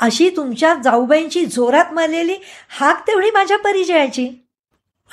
अशी 0.00 0.30
तुमच्या 0.36 0.74
जाऊबाईंची 0.74 1.46
जोरात 1.46 1.92
मारलेली 1.92 2.36
हाक 2.68 3.06
तेवढी 3.06 3.30
माझ्या 3.30 3.58
परिचयाची. 3.58 4.30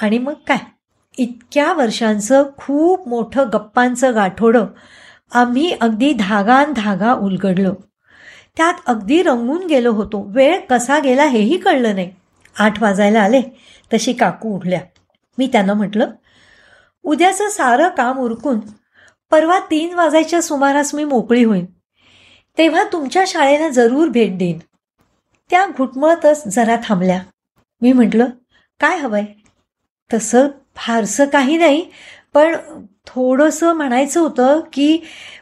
आणि 0.02 0.18
मग 0.18 0.34
काय? 0.48 0.71
इतक्या 1.18 1.74
वर्षांचं 1.74 2.44
खूप 2.58 3.08
मोठं 3.08 3.50
गप्पांचं 3.54 4.16
गाठोडं 4.16 4.66
आम्ही 5.32 5.72
अगदी 5.82 6.14
धागान 6.14 6.74
धागा 6.76 7.14
उलगडलो. 7.14 7.74
त्यात 8.58 8.74
अगदी 8.86 9.24
रंगून 9.24 9.68
गेलो 9.68 9.92
होतो. 9.92 10.32
वेळ 10.32 10.60
कसा 10.70 11.00
गेला 11.00 11.24
हेही 11.24 11.58
कळलं 11.58 11.96
नाही. 11.96 12.12
आठ 12.60 12.82
वाजायला 12.82 13.22
आले. 13.22 13.42
तशी 13.94 14.14
काकू 14.14 14.56
उठल्या. 14.56 14.82
मी 15.38 15.48
त्यांना 15.48 15.74
म्हटलं 15.74 16.12
उद्याचं 17.04 17.50
सारं 17.50 17.90
काम 17.90 18.18
उरकून 18.18 18.60
परवा 19.32 19.60
तीन 19.60 19.94
वाजायच्या 19.94 20.42
सुमारास 20.42 20.96
मी 20.96 21.04
मोकळी 21.04 21.44
होईन. 21.44 21.66
तेव्हा 22.58 22.84
तुमच्या 22.84 23.24
शाळेला 23.28 23.70
जरूर 23.70 24.08
भेट 24.08 24.38
देईन. 24.38 24.60
त्या 25.50 25.66
घुटमळतच 25.78 26.48
जरा 26.48 26.76
थांबल्या. 26.84 27.22
मी 27.82 27.94
म्हटलं 27.94 28.26
काय 28.80 28.98
हवंय? 28.98 29.26
तसं 30.14 30.48
फारसं 30.88 31.26
काही 31.26 31.58
नाही 31.58 31.92
पण 32.34 32.56
थोडंसं 33.08 33.74
म्हणायचं 33.74 34.20
होतं 34.20 34.60
की 34.74 35.00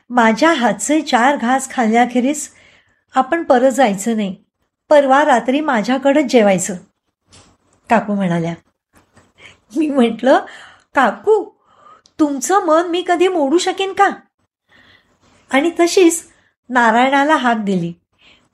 माझ्या 0.09 0.53
हातचे 0.53 1.01
चार 1.01 1.35
घास 1.35 1.69
खाल्ल्याखेरीस 1.71 2.49
आपण 3.15 3.43
परत 3.43 3.71
जायचं 3.71 4.15
नाही. 4.15 4.35
परवा 4.89 5.25
रात्री 5.25 5.59
माझ्याकडंच 5.59 6.25
जेवायचं. 6.25 6.75
काकू 7.89 8.13
म्हणाल्या. 8.13 8.53
मी 9.77 9.89
म्हटलं 9.89 10.39
काकू 10.95 11.49
तुमचं 12.19 12.65
मन 12.65 12.87
मी 12.87 13.03
कधी 13.07 13.27
मोडू 13.27 13.57
शकेन 13.57 13.93
का? 13.93 14.09
आणि 15.51 15.71
तशीच 15.79 16.23
नारायणाला 16.69 17.35
हाक 17.35 17.57
दिली 17.57 17.93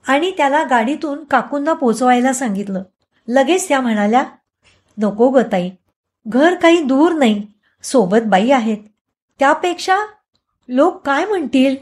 आणि 0.08 0.32
त्याला 0.32 0.64
गाडीतून 0.64 1.24
काकूंना 1.24 1.74
पोचवायला 1.74 2.34
सांगितलं. 2.34 2.84
लगेच 3.28 3.68
त्या 3.68 3.82
म्हणाल्या 3.82 4.24
नको 4.98 5.30
गताई 5.30 5.70
ताई 5.70 5.70
घर 6.28 6.56
काही 6.56 6.82
दूर 6.82 7.12
नाही. 7.12 7.48
सोबत 7.84 8.18
बाई 8.26 8.50
आहेत. 8.50 8.78
त्यापेक्षा 9.40 9.98
लोक 10.70 11.06
काय 11.06 11.26
म्हणतील? 11.26 11.76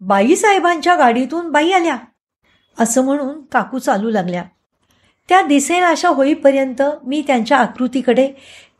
बाईसाहेबांच्या 0.00 0.96
गाडीतून 0.96 1.50
बाई 1.50 1.70
आल्या. 1.70 1.96
असं 2.78 3.04
म्हणून 3.04 3.42
काकू 3.42 3.78
चालू 3.78 4.10
लागल्या. 4.10 4.44
त्या 5.28 5.42
दिसेल 5.42 5.82
अशा 5.82 6.08
होईपर्यंत 6.08 6.82
मी 7.06 7.22
त्यांच्या 7.26 7.58
आकृतीकडे 7.58 8.32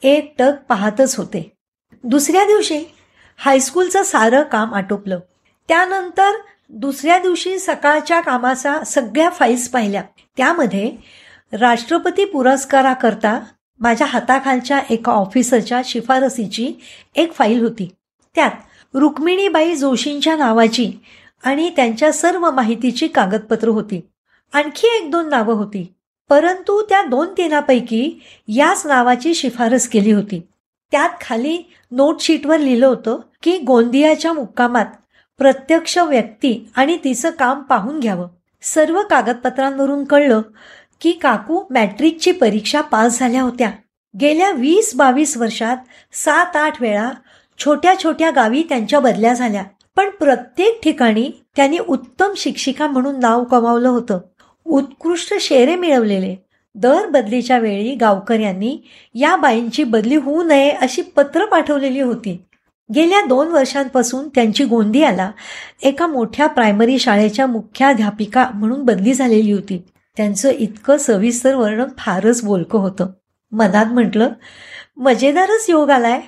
एक 0.02 0.34
टक 0.38 0.52
पाहतच 0.68 1.16
होते. 1.16 1.52
दुसऱ्या 2.04 2.44
दिवशी 2.44 2.84
हायस्कूलचं 3.36 4.02
सारं 4.02 4.42
काम 4.42 4.74
आटोपलं. 4.74 5.20
त्यानंतर 5.68 6.30
दुसऱ्या 6.70 7.18
दिवशी 7.18 7.58
सकाळच्या 7.58 8.20
कामाचा 8.20 8.84
सगळ्या 8.84 9.30
फाईल्स 9.30 9.68
पाहिल्या. 9.68 10.02
त्यामध्ये 10.36 10.92
राष्ट्रपती 11.52 12.24
पुरस्काराकरता 12.24 13.44
माझ्या 13.82 14.06
हाताखालच्या 14.06 14.80
एका 14.90 15.12
ऑफिसरच्या 15.12 15.82
शिफारसीची 15.84 16.72
एक 17.14 17.32
फाईल 17.32 17.62
होती. 17.62 17.88
त्यात 18.34 18.50
रुक्मिणीबाई 18.94 19.74
जोशींच्या 19.74 20.36
नावाची 20.36 20.92
आणि 21.44 21.70
त्यांच्या 21.76 22.12
सर्व 22.12 22.50
माहितीची 22.50 23.08
कागदपत्र 23.08 23.68
होती. 23.68 24.00
आणखी 24.54 24.96
एक 24.96 25.10
दोन 25.10 25.28
नावं 25.28 25.54
होती. 25.54 25.92
परंतु 26.28 26.82
त्या 26.82 27.02
दोन 27.02 27.28
तीनापैकी 27.36 28.22
याच 28.48 28.86
नावाची 28.86 29.34
शिफारस 29.34 29.88
केली 29.88 30.12
होती. 30.12 30.42
त्यात 30.90 31.10
खाली 31.20 31.58
नोटशीटवर 31.90 32.58
लिहिलं 32.58 32.86
होतं 32.86 33.18
की 33.42 33.58
गोंदियाच्या 33.58 34.32
मुक्कामात 34.32 34.86
प्रत्यक्ष 35.38 35.98
व्यक्ती 35.98 36.68
आणि 36.76 36.98
तिचं 37.04 37.30
काम 37.30 37.62
पाहून 37.62 38.00
घ्यावं. 38.00 38.28
सर्व 38.62 39.02
कागदपत्रांवरून 39.02 40.04
कळलं 40.04 40.42
की 41.02 41.12
काकू 41.12 41.62
मॅट्रिकची 41.70 42.32
परीक्षा 42.32 42.80
पास 42.80 43.18
झाल्या 43.18 43.42
होत्या. 43.42 43.70
गेल्या 44.20 44.50
वीस 44.50 44.94
बावीस 44.94 45.36
वर्षात 45.36 45.76
सात 46.12 46.56
आठ 46.56 46.82
वेळा 46.82 47.10
छोट्या 47.58 47.94
छोट्या 48.02 48.30
गावी 48.30 48.62
त्यांच्या 48.68 49.00
बदल्या 49.00 49.34
झाल्या. 49.34 49.62
पण 49.96 50.10
प्रत्येक 50.10 50.80
ठिकाणी 50.82 51.30
त्यांनी 51.56 51.78
उत्तम 51.78 52.32
शिक्षिका 52.36 52.86
म्हणून 52.86 53.20
नाव 53.20 53.44
कमावलं 53.44 53.88
होतं. 53.88 54.18
उत्कृष्ट 54.64 55.34
शेरे 55.40 55.76
मिळवलेले. 55.76 56.36
दर 56.74 57.06
बदलीच्या 57.06 57.58
वेळी 57.58 57.94
गावकऱ्यांनी 57.94 58.78
या 59.14 59.36
बाईंची 59.36 59.84
बदली 59.84 60.16
होऊ 60.16 60.42
नये 60.42 60.70
अशी 60.70 61.02
पत्र 61.02 61.44
पाठवलेली 61.44 62.00
होती. 62.00 62.42
गेल्या 62.94 63.20
दोन 63.20 63.48
वर्षांपासून 63.48 64.28
त्यांची 64.28 64.64
गोंदियाला 64.64 65.30
एका 65.82 66.06
मोठ्या 66.06 66.46
प्रायमरी 66.46 66.98
शाळेच्या 66.98 67.46
मुख्याध्यापिका 67.46 68.48
म्हणून 68.54 68.84
बदली 68.84 69.14
झालेली 69.14 69.52
होती. 69.52 69.82
त्यांचं 70.16 70.50
इतकं 70.50 70.96
सविस्तर 70.96 71.54
वर्णन 71.54 71.88
फारच 71.98 72.42
बोलकं 72.42 72.78
होतं. 72.78 73.06
मनात 73.52 73.86
म्हटलं 73.86 74.28
मजेदारच 74.96 75.66
योग 75.68 75.90
आलाय. 75.90 76.20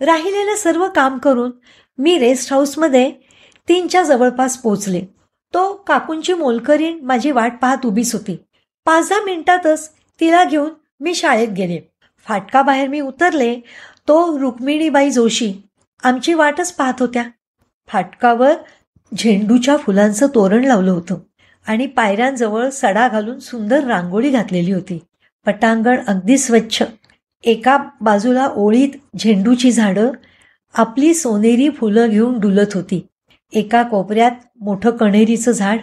राहिलेलं 0.00 0.56
सर्व 0.56 0.88
काम 0.88 1.18
करून 1.18 1.50
मी 1.98 2.18
रेस्ट 2.18 2.52
हाऊसमध्ये 2.52 3.12
तीनच्या 3.68 4.02
जवळपास 4.02 4.56
पोचले. 4.56 5.00
तो 5.54 5.74
काकूंची 5.74 6.34
मोलकरीण 6.34 7.00
माझी 7.00 7.30
वाट 7.30 7.52
पाहत 7.62 7.86
उभीच 7.86 8.12
होती. 8.12 8.36
पाच 8.84 9.08
दहा 9.08 9.20
मिनिटातच 9.20 9.90
तिला 10.20 10.44
घेऊन 10.44 10.70
मी 11.00 11.14
शाळेत 11.14 11.48
गेले. 11.48 11.80
फाटकाबाहेर 12.26 12.88
मी 12.88 13.00
उतरले 13.00 13.56
तो 14.08 14.38
रुक्मिणीबाई 14.38 15.10
जोशी 15.10 15.54
आमची 16.02 16.34
वाटच 16.34 16.72
पाहत 16.72 16.94
होत्या. 17.00 17.24
फाटकावर 17.88 18.52
झेंडूच्या 19.18 19.76
फुलांचं 19.76 20.26
तोरण 20.26 20.64
लावलं 20.64 20.90
होतं. 20.90 21.18
आणि 21.66 21.86
पायऱ्यांजवळ 21.86 22.68
सडा 22.68 23.08
घालून 23.08 23.38
सुंदर 23.38 23.84
रांगोळी 23.84 24.30
घातलेली 24.30 24.72
होती. 24.72 24.98
पटांगण 25.46 25.96
अगदी 26.06 26.38
स्वच्छ. 26.38 26.82
एका 27.44 27.78
बाजूला 28.00 28.46
ओळीत 28.46 28.88
झेंडूची 29.18 29.72
झाडं 29.72 30.10
आपली 30.74 31.14
सोनेरी 31.14 31.70
फुलं 31.70 32.10
घेऊन 32.10 32.38
डुलत 32.38 32.74
होती. 32.74 33.06
एका 33.52 33.82
कोपऱ्यात 33.82 34.30
मोठं 34.60 34.90
कणेरीचं 34.90 35.52
झाड 35.52 35.78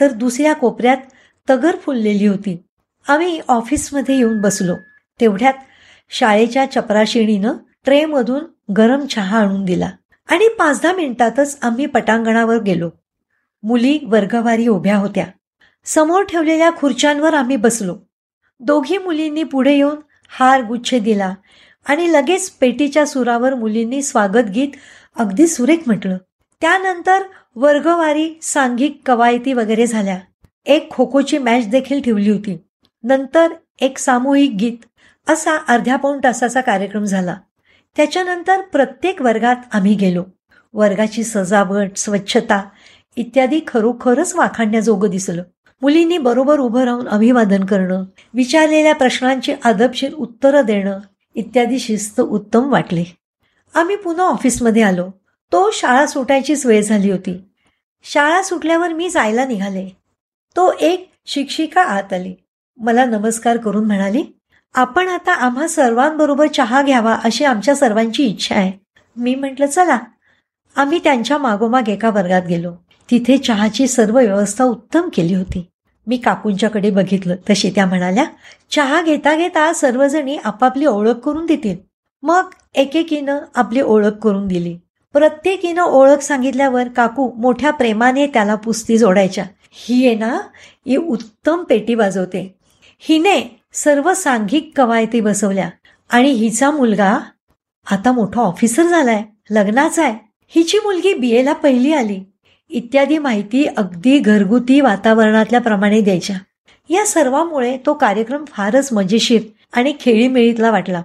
तर 0.00 0.12
दुसऱ्या 0.12 0.52
कोपऱ्यात 0.52 0.96
तगर 1.50 1.76
फुललेली 1.76 2.26
होती. 2.26 2.62
आम्ही 3.08 3.40
ऑफिसमध्ये 3.48 4.16
येऊन 4.16 4.40
बसलो. 4.40 4.74
तेवढ्यात 5.20 5.54
शाळेच्या 6.10 6.66
चपराशिणीनं 6.66 7.52
ट्रेमधून 7.84 8.72
गरम 8.72 9.06
चहा 9.06 9.38
आणून 9.38 9.64
दिला. 9.64 9.90
आणि 10.28 10.48
पाच 10.58 10.80
दहा 10.82 10.92
मिनिटातच 10.92 11.58
आम्ही 11.62 11.86
पटांगणावर 11.86 12.58
गेलो. 12.58 12.90
मुली 13.62 13.98
वर्गवारी 14.02 14.66
उभ्या 14.66 14.96
होत्या. 14.96 15.26
समोर 15.84 16.22
ठेवलेल्या 16.22 16.70
खुर्च्यांवर 16.76 17.34
आम्ही 17.34 17.56
बसलो. 17.56 17.96
दोघी 18.60 18.98
मुलींनी 18.98 19.42
पुढे 19.42 19.74
येऊन 19.74 19.96
हार 20.28 20.62
गुच्छ 20.62 20.94
दिला 20.94 21.34
आणि 21.86 22.12
लगेच 22.12 22.50
पेटीच्या 22.50 23.06
सुरावर 23.06 23.54
मुलींनी 23.54 24.02
स्वागत 24.02 24.50
गीत 24.54 24.68
अगदी 25.16 25.46
सुरेख 25.46 25.78
म्हटलं. 25.86 26.16
त्यानंतर 26.60 27.22
वर्गवारी 27.56 28.38
सांघिक 28.42 29.00
कवायती 29.06 29.52
वगैरे 29.52 29.86
झाल्या. 29.86 30.18
एक 30.66 30.90
खो 30.90 31.12
खोची 31.12 31.38
मॅच 31.38 31.68
देखील 31.68 32.02
ठेवली 32.02 32.30
होती. 32.30 32.58
नंतर 33.04 33.48
एक 33.80 33.98
सामूहिक 33.98 34.56
गीत 34.60 34.84
असा 35.30 35.56
अर्ध्या 35.68 35.96
पाऊण 35.96 36.20
तासाचा 36.24 36.60
कार्यक्रम 36.60 37.04
झाला. 37.04 37.36
त्याच्यानंतर 37.96 38.60
प्रत्येक 38.60 39.22
वर्गात 39.22 39.56
आम्ही 39.72 39.94
गेलो. 39.94 40.24
वर्गाची 40.72 41.24
सजावट 41.24 41.96
स्वच्छता 41.96 42.68
इत्यादी 43.18 43.60
खरोखरच 43.66 44.34
वाखाणण्याजोगं 44.34 45.10
दिसलं. 45.10 45.42
मुलींनी 45.82 46.18
बरोबर 46.18 46.58
उभं 46.58 46.82
राहून 46.82 47.08
अभिवादन 47.08 47.64
करणं 47.64 48.04
विचारलेल्या 48.34 48.94
प्रश्नांची 48.94 49.54
अदबशीर 49.64 50.14
उत्तरं 50.14 50.64
देणं 50.64 50.98
इत्यादी 51.34 51.78
शिस्त 51.78 52.20
उत्तम 52.20 52.72
वाटले. 52.72 53.04
आम्ही 53.74 53.96
पुन्हा 53.96 54.26
ऑफिसमध्ये 54.26 54.82
आलो. 54.82 55.10
तो 55.52 55.70
शाळा 55.72 56.06
सुटायचीच 56.06 56.66
वेळ 56.66 56.82
झाली 56.82 57.10
होती. 57.10 57.44
शाळा 58.02 58.42
सुटल्यावर 58.42 58.92
मी 58.92 59.10
जायला 59.10 59.44
निघाले. 59.44 59.96
तो 60.56 60.72
एक 60.80 61.10
शिक्षिका 61.26 61.82
आत 61.82 62.12
आली. 62.12 62.34
मला 62.76 63.04
नमस्कार 63.04 63.56
करून 63.56 63.84
म्हणाली 63.84 64.24
आपण 64.74 65.08
आता 65.08 65.32
आम्हा 65.32 65.68
सर्वांबरोबर 65.68 66.46
चहा 66.46 66.82
घ्यावा 66.82 67.18
अशी 67.24 67.44
आमच्या 67.44 67.76
सर्वांची 67.76 68.24
इच्छा 68.26 68.54
आहे. 68.54 68.72
मी 69.16 69.34
म्हटलं 69.34 69.66
चला. 69.66 69.98
आम्ही 70.76 70.98
त्यांच्या 70.98 71.38
मागोमाग 71.38 71.88
एका 71.88 72.10
वर्गात 72.10 72.42
गेलो. 72.48 72.72
तिथे 73.10 73.38
चहाची 73.38 73.86
सर्व 73.86 74.18
व्यवस्था 74.18 74.64
उत्तम 74.64 75.08
केली 75.14 75.34
होती. 75.34 75.66
मी 76.06 76.16
काकूंच्याकडे 76.16 76.90
बघितलं. 76.90 77.36
तशी 77.50 77.70
त्या 77.70 77.86
म्हणाल्या 77.86 78.24
चहा 78.70 79.02
घेता 79.02 79.36
घेता 79.36 79.72
सर्वजणी 79.72 80.36
आपापली 80.36 80.86
ओळख 80.86 81.12
करून 81.12 81.46
देतील. 81.46 81.76
मग 82.22 82.44
एकेकीनं 82.74 83.38
आपली 83.54 83.80
ओळख 83.80 84.08
करून 84.08 84.48
दिली. 84.48 84.78
प्रत्येकीनं 85.12 85.82
ओळख 85.82 86.18
सांगितल्यावर 86.18 86.88
काकू 86.88 87.30
मोठ्या 87.32 87.70
प्रेमाने 87.70 88.26
त्याला 88.26 88.54
पुस्ती 88.54 88.98
जोडायच्या. 88.98 89.44
ही 89.70 90.06
आहे 90.06 90.14
ना 90.14 90.40
ही 90.86 90.96
उत्तम 90.96 91.64
पेटी 91.64 91.94
वाजवते. 91.94 92.54
हिने 92.98 93.60
सर्व 93.72 94.14
सांघिक 94.14 94.72
कवायती 94.76 95.20
बसवल्या. 95.20 95.70
आणि 96.10 96.30
हिचा 96.30 96.70
मुलगा 96.70 97.18
आता 97.90 98.12
मोठा 98.12 98.40
ऑफिसर 98.40 98.82
झालाय 98.82 99.22
लग्नाचा 99.50 100.04
आहे. 100.04 100.18
हिची 100.48 100.78
मुलगी 100.78 101.14
बी 101.14 101.30
एला 101.30 101.52
पहिली 101.52 101.92
आली. 101.92 102.20
इत्यादी 102.70 103.18
माहिती 103.18 103.64
अगदी 103.64 104.18
घरगुती 104.18 104.80
वातावरणातल्या 104.80 105.60
प्रमाणे 105.60 106.00
द्यायच्या. 106.00 106.36
या 106.88 107.06
सर्वामुळे 107.06 107.78
तो 107.86 107.94
कार्यक्रम 107.94 108.44
फारच 108.44 108.92
मजेशीर 108.92 109.42
आणि 109.72 109.94
खेळीमेळीतला 110.00 110.70
वाटला. 110.70 111.02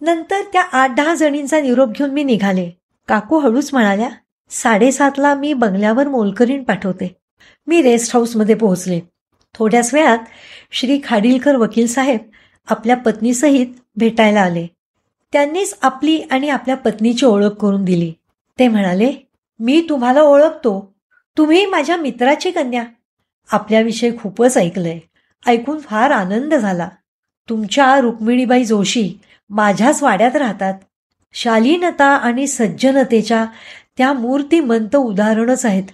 नंतर 0.00 0.36
त्या 0.52 0.62
आठ 0.62 0.94
दहा 0.96 1.14
जणींचा 1.14 1.60
निरोप 1.60 1.88
घेऊन 1.88 2.10
मी 2.10 2.24
निघाले. 2.24 2.70
काकू 3.08 3.38
हळूच 3.38 3.70
म्हणाल्या 3.72 4.08
साडेसातला 4.50 5.34
मी 5.34 5.52
बंगल्यावर 5.52 6.08
मोलकरीण 6.08 6.62
पाठवते. 6.62 7.16
मी 7.66 7.82
रेस्ट 7.82 8.16
हाऊसमध्ये 8.16 8.54
पोहोचले. 8.54 9.00
थोड्याच 9.54 9.94
वेळात 9.94 10.18
श्री 10.72 11.00
खाडीलकर 11.04 11.56
वकील 11.56 11.86
साहेब 11.86 12.18
आपल्या 12.70 12.96
पत्नीसहित 12.96 13.66
भेटायला 13.96 14.40
आले. 14.40 14.66
त्यांनीच 15.32 15.78
आपली 15.82 16.20
आणि 16.20 16.48
आपल्या 16.48 16.76
पत्नीची 16.76 17.26
ओळख 17.26 17.48
करून 17.48 17.84
दिली. 17.84 18.12
ते 18.58 18.68
म्हणाले 18.68 19.12
मी 19.60 19.86
तुम्हाला 19.88 20.22
ओळखतो. 20.22 20.93
तुम्ही 21.38 21.66
माझ्या 21.66 21.96
मित्राची 21.96 22.50
कन्या. 22.50 22.84
आपल्याविषयी 23.52 24.18
खूपच 24.18 24.58
ऐकलंय. 24.58 24.98
ऐकून 25.46 25.78
फार 25.78 26.10
आनंद 26.10 26.54
झाला. 26.54 26.88
तुमच्या 27.48 28.00
रुक्मिणीबाई 28.00 28.64
जोशी 28.64 29.12
माझ्याच 29.50 30.02
वाड्यात 30.02 30.36
राहतात. 30.36 30.74
शालीनता 31.32 32.04
आणि 32.04 32.46
सज्जनतेच्या 32.46 33.46
त्या 33.98 34.12
मूर्तिमंत 34.12 34.96
उदाहरणच 34.96 35.66
आहेत. 35.66 35.84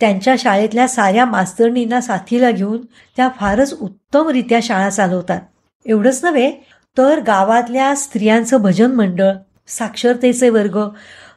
त्यांच्या 0.00 0.34
शाळेतल्या 0.38 0.88
साऱ्या 0.88 1.24
मास्तरणींना 1.24 2.00
साथीला 2.00 2.50
घेऊन 2.50 2.80
त्या 3.16 3.28
फारच 3.36 3.74
उत्तमरित्या 3.80 4.58
शाळा 4.62 4.90
चालवतात. 4.90 5.40
एवढंच 5.86 6.24
नव्हे 6.24 6.52
तर 6.98 7.20
गावातल्या 7.20 7.94
स्त्रियांचं 7.94 8.62
भजन 8.62 8.92
मंडळ 8.92 9.32
साक्षरतेचे 9.66 10.48
वर्ग 10.48 10.88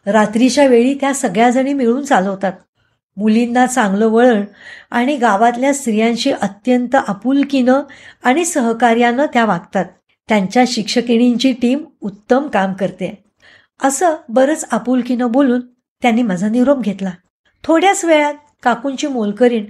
रात्रीच्या 0.06 0.67
वेळी 0.67 0.93
त्या 0.93 1.13
सगळ्याजणी 1.13 1.74
मिळून 1.74 2.04
चालवतात. 2.04 2.54
मुलींना 3.17 3.65
चांगलं 3.65 4.08
वळण 4.08 4.43
आणि 4.91 5.17
गावातल्या 5.17 5.73
स्त्रियांशी 5.73 6.32
अत्यंत 6.32 6.95
आपुलकीनं 6.95 7.82
आणि 8.23 8.45
सहकार्यानं 8.45 9.25
त्या 9.25 9.45
वागतात. 9.45 9.86
त्यांच्या 10.30 10.63
शिक्षकिणींची 10.67 11.51
टीम 11.51 11.84
उत्तम 12.01 12.47
काम 12.47 12.73
करते. 12.73 13.23
असं 13.84 14.15
बरंच 14.30 14.65
आपुलकीनं 14.71 15.32
बोलून 15.32 15.62
त्यांनी 16.01 16.21
माझा 16.21 16.49
निरोप 16.49 16.82
घेतला. 16.82 17.10
थोड्याच 17.63 18.06
वेळात 18.06 18.34
काकूंची 18.63 19.08
मोलकरीण 19.08 19.65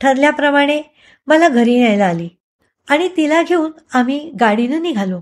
ठरल्याप्रमाणे 0.00 0.82
मला 1.26 1.48
घरी 1.48 1.78
न्यायला 1.78 2.06
आली 2.06 2.28
आणि 2.88 3.08
तिला 3.16 3.42
घेऊन 3.42 3.70
आम्ही 3.94 4.32
गाडीनं 4.40 4.82
निघालो. 4.82 5.20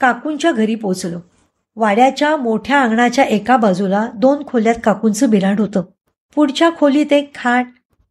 काकूंच्या 0.00 0.52
घरी 0.52 0.74
पोचलो. 0.74 1.18
वाड्याच्या 1.76 2.36
मोठ्या 2.36 2.80
अंगणाच्या 2.80 3.24
एका 3.24 3.56
बाजूला 3.56 4.08
दोन 4.14 4.46
खोल्यात 4.46 4.74
काकूंचं 4.84 5.30
बिराड 5.30 5.60
होतं. 5.60 5.82
पुढच्या 6.34 6.70
खोलीत 6.80 7.12
एक 7.12 7.34
खाट 7.34 7.66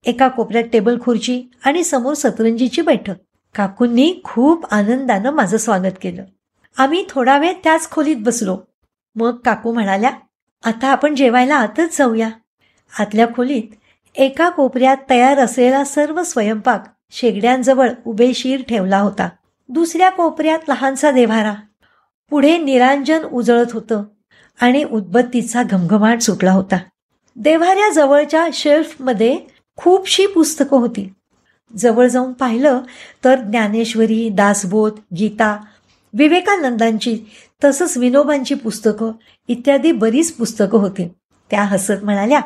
एका 0.05 0.27
कोपऱ्यात 0.27 0.63
टेबल 0.73 0.99
खुर्ची 1.01 1.43
आणि 1.65 1.83
समोर 1.83 2.13
सतरंजीची 2.13 2.81
बैठक. 2.81 3.13
काकूंनी 3.55 4.21
खूप 4.23 4.65
आनंदानं 4.71 5.29
माझं 5.29 5.57
स्वागत 5.57 5.93
केलं. 6.01 6.23
आम्ही 6.77 7.05
थोडा 7.09 7.37
वेळ 7.37 7.53
त्याच 7.63 7.89
खोलीत 7.89 8.15
बसलो. 8.19 8.57
मग 9.15 9.37
काकू 9.37 9.73
म्हणाल्या 9.73 10.11
आता 10.63 10.87
आपण 10.87 11.15
जेवायला 11.15 11.55
आतच 11.55 11.97
जाऊया. 11.97 12.29
आतल्या 12.99 13.27
खोलीत 13.35 13.63
एका 14.15 14.49
कोपऱ्यात 14.49 14.97
तयार 15.09 15.39
असलेला 15.39 15.83
सर्व 15.83 16.23
स्वयंपाक 16.23 16.83
शेगड्यांजवळ 17.11 17.89
उभेशीर 18.05 18.61
ठेवला 18.61 18.99
होता. 18.99 19.29
दुसऱ्या 19.69 20.09
कोपऱ्यात 20.09 20.59
लहानसा 20.67 21.11
देव्हारा. 21.11 21.53
पुढे 22.29 22.57
निरांजन 22.57 23.23
उजळत 23.23 23.71
होतं 23.73 24.03
आणि 24.61 24.83
उदबत्तीचा 24.83 25.63
घमघमाट 25.63 26.21
सुटला 26.21 26.51
होता. 26.51 26.77
देव्हाऱ्याजवळच्या 27.35 28.47
शेल्फमध्ये 28.53 29.39
खूपशी 29.77 30.25
पुस्तकं 30.25 30.77
होती. 30.77 31.13
जवळ 31.77 32.07
जाऊन 32.07 32.33
पाहिलं 32.33 32.81
तर 33.25 33.35
ज्ञानेश्वरी 33.35 34.29
दासबोध 34.29 34.99
गीता 35.17 35.63
विवेकानंदांची 36.13 37.19
तसंच 37.63 37.97
विनोबांची 37.97 38.55
पुस्तकं 38.55 39.11
इत्यादी 39.47 39.91
बरीच 39.91 40.33
पुस्तकं 40.33 40.77
होती. 40.77 41.07
त्या 41.51 41.63
हसत 41.63 42.03
म्हणाल्या 42.03 42.41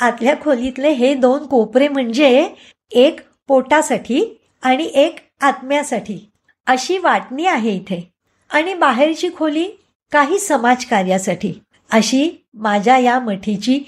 आतल्या 0.00 0.34
खोलीतले 0.44 0.88
हे 0.88 1.14
दोन 1.14 1.46
कोपरे 1.46 1.88
म्हणजे 1.88 2.48
एक 2.90 3.20
पोटासाठी 3.48 4.40
आणि 4.62 4.84
एक 4.84 5.16
आत्म्यासाठी. 5.40 6.30
अशी 6.66 6.98
वाटणी 6.98 7.46
आहे 7.46 7.70
इथे. 7.70 8.12
आणि 8.50 8.74
बाहेरची 8.74 9.28
खोली 9.36 9.70
काही 10.12 10.38
समाजकार्यासाठी. 10.38 11.52
अशी 11.92 12.30
माझ्या 12.54 12.98
या 12.98 13.18
मठीची 13.18 13.80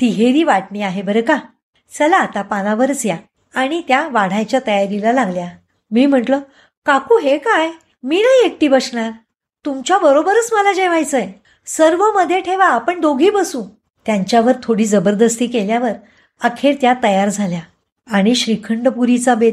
तिहेरी 0.00 0.42
वाटणी 0.42 0.82
आहे 0.82 1.02
बरं 1.02 1.20
का? 1.20 1.38
चला 1.98 2.16
आता 2.16 2.42
पानावरच 2.42 3.06
या. 3.06 3.16
आणि 3.54 3.82
त्या 3.88 4.08
वाढायच्या 4.08 4.60
तयारीला 4.66 5.12
लागल्या. 5.12 5.48
मी 5.90 6.06
म्हटलं 6.06 6.40
काकू 6.86 7.18
हे 7.18 7.38
काय? 7.38 7.70
मी 8.02 8.16
नाही 8.16 8.46
एकटी 8.46 8.68
बसणार. 8.68 9.10
तुमच्या 9.64 9.98
बरोबरच 9.98 10.50
मला 10.52 10.72
जेवायचंय. 10.72 11.32
सर्वमध्ये 11.66 12.40
ठेवा 12.40 12.64
आपण 12.64 13.00
दोघी 13.00 13.30
बसू. 13.30 13.62
त्यांच्यावर 14.06 14.52
थोडी 14.62 14.84
जबरदस्ती 14.84 15.46
केल्यावर 15.46 15.92
अखेर 16.42 16.74
त्या 16.80 16.94
तयार 17.02 17.28
झाल्या. 17.28 17.60
आणि 18.10 18.34
श्रीखंडपुरीचा 18.34 19.34
बेत 19.34 19.52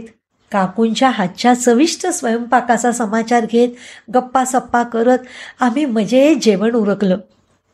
काकूंच्या 0.51 1.09
हातच्या 1.09 1.53
चविष्ट 1.53 2.07
स्वयंपाकाचा 2.07 2.91
समाचार 2.91 3.45
घेत 3.45 3.69
गप्पा 4.13 4.45
सप्पा 4.45 4.83
करत 4.83 5.17
आम्ही 5.59 5.85
मजेत 5.85 6.35
जेवण 6.41 6.75
उरकलं. 6.75 7.17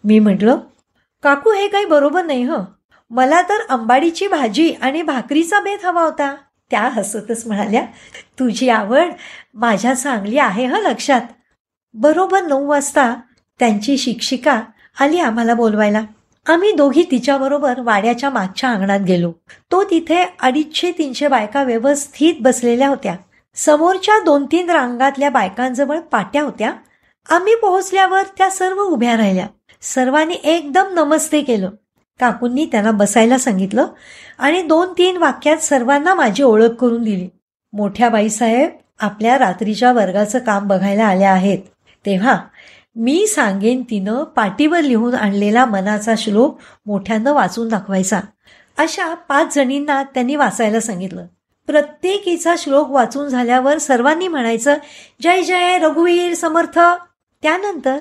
मी 0.03 0.19
म्हटलं 0.19 0.57
काकू 1.23 1.51
हे 1.51 1.67
काही 1.67 1.85
बरोबर 1.85 2.25
नाही 2.25 2.43
हं. 2.43 2.63
मला 3.09 3.41
तर 3.41 3.57
अंबाडीची 3.69 4.27
भाजी 4.27 4.73
आणि 4.81 5.01
भाकरीचा 5.01 5.59
बेत 5.59 5.85
हवा 5.85 6.01
होता. 6.01 6.35
त्या 6.71 6.81
हसतच 6.81 7.47
म्हणाल्या 7.47 7.81
तुझी 8.39 8.69
आवड 8.69 9.05
माझ्या 9.53 9.93
चांगली 9.93 10.37
आहे 10.37 10.65
हं 10.65 10.81
लक्षात. 10.81 11.21
बरोबर 11.93 12.41
नऊ 12.41 12.67
वाजता 12.67 13.15
त्यांची 13.59 13.97
शिक्षिका 13.97 14.61
आली 14.99 15.19
आम्हाला 15.19 15.53
बोलवायला. 15.53 16.01
आम्ही 16.49 16.71
दोघी 16.71 17.03
तिच्याबरोबर 17.11 17.79
वाड्याच्या 17.79 18.29
मागच्या 18.29 18.69
अंगणात 18.69 18.99
गेलो. 18.99 19.31
तो 19.71 19.83
तिथे 19.83 20.25
अडीचशे 20.41 20.91
तीनशे 20.91 21.27
बायका 21.27 21.63
व्यवस्थित 21.63 22.33
बसलेल्या 22.41 22.87
होत्या. 22.87 23.15
समोरच्या 23.55 24.19
दोन 24.19 24.45
तीन 24.45 24.69
रांगातल्या 24.69 25.29
बायकांजवळ 25.29 25.99
पाट्या 25.99 26.43
होत्या. 26.43 26.73
आम्ही 27.29 27.55
पोहोचल्यावर 27.55 28.23
त्या 28.37 28.49
सर्व 28.49 28.81
उभ्या 28.81 29.17
राहिल्या. 29.17 29.47
सर्वांनी 29.83 30.33
एकदम 30.43 30.85
नमस्ते 30.93 31.41
केलं. 31.41 31.69
काकूंनी 32.19 32.65
त्यांना 32.65 32.91
बसायला 32.91 33.37
सांगितलं 33.37 33.87
आणि 34.37 34.61
दोन 34.61 34.87
तीन 34.97 35.17
वाक्यात 35.17 35.57
सर्वांना 35.57 36.13
माझी 36.13 36.43
ओळख 36.43 36.67
करून 36.67 37.03
दिली. 37.03 37.29
मोठ्या 37.73 38.09
बाईसाहेब 38.09 38.69
आपल्या 38.99 39.37
रात्रीच्या 39.37 39.91
वर्गाचं 39.91 40.39
काम 40.39 40.67
बघायला 40.67 41.05
आल्या 41.05 41.31
आहेत. 41.31 41.59
तेव्हा 42.05 42.39
मी 42.95 43.27
सांगेन 43.27 43.83
तिनं 43.89 44.23
पाटीवर 44.23 44.81
लिहून 44.81 45.13
आणलेला 45.13 45.65
मनाचा 45.65 46.13
श्लोक 46.17 46.59
मोठ्यानं 46.85 47.33
वाचून 47.33 47.67
दाखवायचा. 47.67 48.19
अशा 48.77 49.13
पाच 49.13 49.55
जणींना 49.55 50.03
त्यांनी 50.03 50.35
वाचायला 50.35 50.79
सांगितलं. 50.79 51.25
प्रत्येकीचा 51.67 52.55
श्लोक 52.57 52.89
वाचून 52.89 53.27
झाल्यावर 53.27 53.77
सर्वांनी 53.77 54.27
म्हणायचं 54.27 54.75
जय 55.21 55.41
जय 55.41 55.77
रघुवीर 55.77 56.33
समर्थ. 56.33 56.79
त्यानंतर 57.41 57.97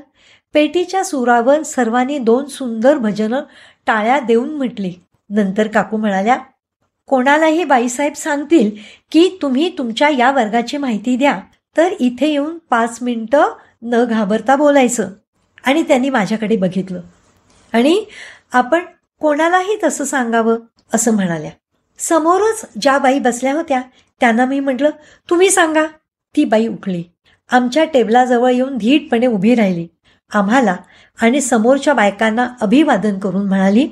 पेटीच्या 0.55 1.05
सुरावर 1.05 1.63
सर्वांनी 1.63 2.19
दोन 2.19 2.45
सुंदर 2.45 2.99
भजनं 2.99 3.41
टाळ्या 3.87 4.21
देऊन 4.21 4.51
म्हटली. 4.51 4.95
नंतर 5.31 5.69
काकू 5.69 5.97
म्हणाल्या 5.97 6.39
कोणालाही 7.07 7.65
बाईसाहेब 7.65 8.13
सांगतील 8.13 8.71
की 9.11 9.39
तुम्ही 9.43 9.75
तुमच्या 9.79 10.09
या 10.09 10.31
वर्गाची 10.31 10.77
माहिती 10.77 11.17
द्या 11.17 11.41
तर 11.77 11.93
इथे 12.01 12.27
येऊन 12.27 12.59
पाच 12.71 12.99
मिनटं 13.03 13.45
न 13.83 14.05
घाबरता 14.05 14.57
बोलायचं. 14.57 15.11
आणि 15.65 15.83
त्यांनी 15.83 16.11
माझ्याकडे 16.11 16.57
बघितलं. 16.57 17.01
आणि 17.73 18.05
आपण 18.53 18.81
कोणालाही 19.21 19.77
तसं 19.85 20.05
सांगावं? 20.05 20.57
असं 20.95 21.15
म्हणाल्या. 21.15 21.51
समोरच 21.99 22.65
ज्या 22.81 22.99
बाई 22.99 23.19
बसल्या 23.19 23.53
होत्या 23.53 23.83
त्यांना 24.21 24.45
मी 24.45 24.61
म्हटलं 24.61 24.91
तुम्ही 25.31 25.51
सांगा 25.51 25.87
ती 26.37 26.45
बाई 26.45 26.67
उठली. 26.67 27.05
आमच्या 27.51 27.85
टेबलाजवळ 27.85 28.51
येऊन 28.51 28.77
धीटपणे 28.77 29.27
उभी 29.27 29.55
राहिली. 29.55 29.89
आम्हाला 30.33 30.77
आणि 31.23 31.41
समोरच्या 31.41 31.95
बायकांना 31.95 32.49
अभिवादन 32.61 33.19
करून 33.19 33.47
म्हणाली 33.49 33.89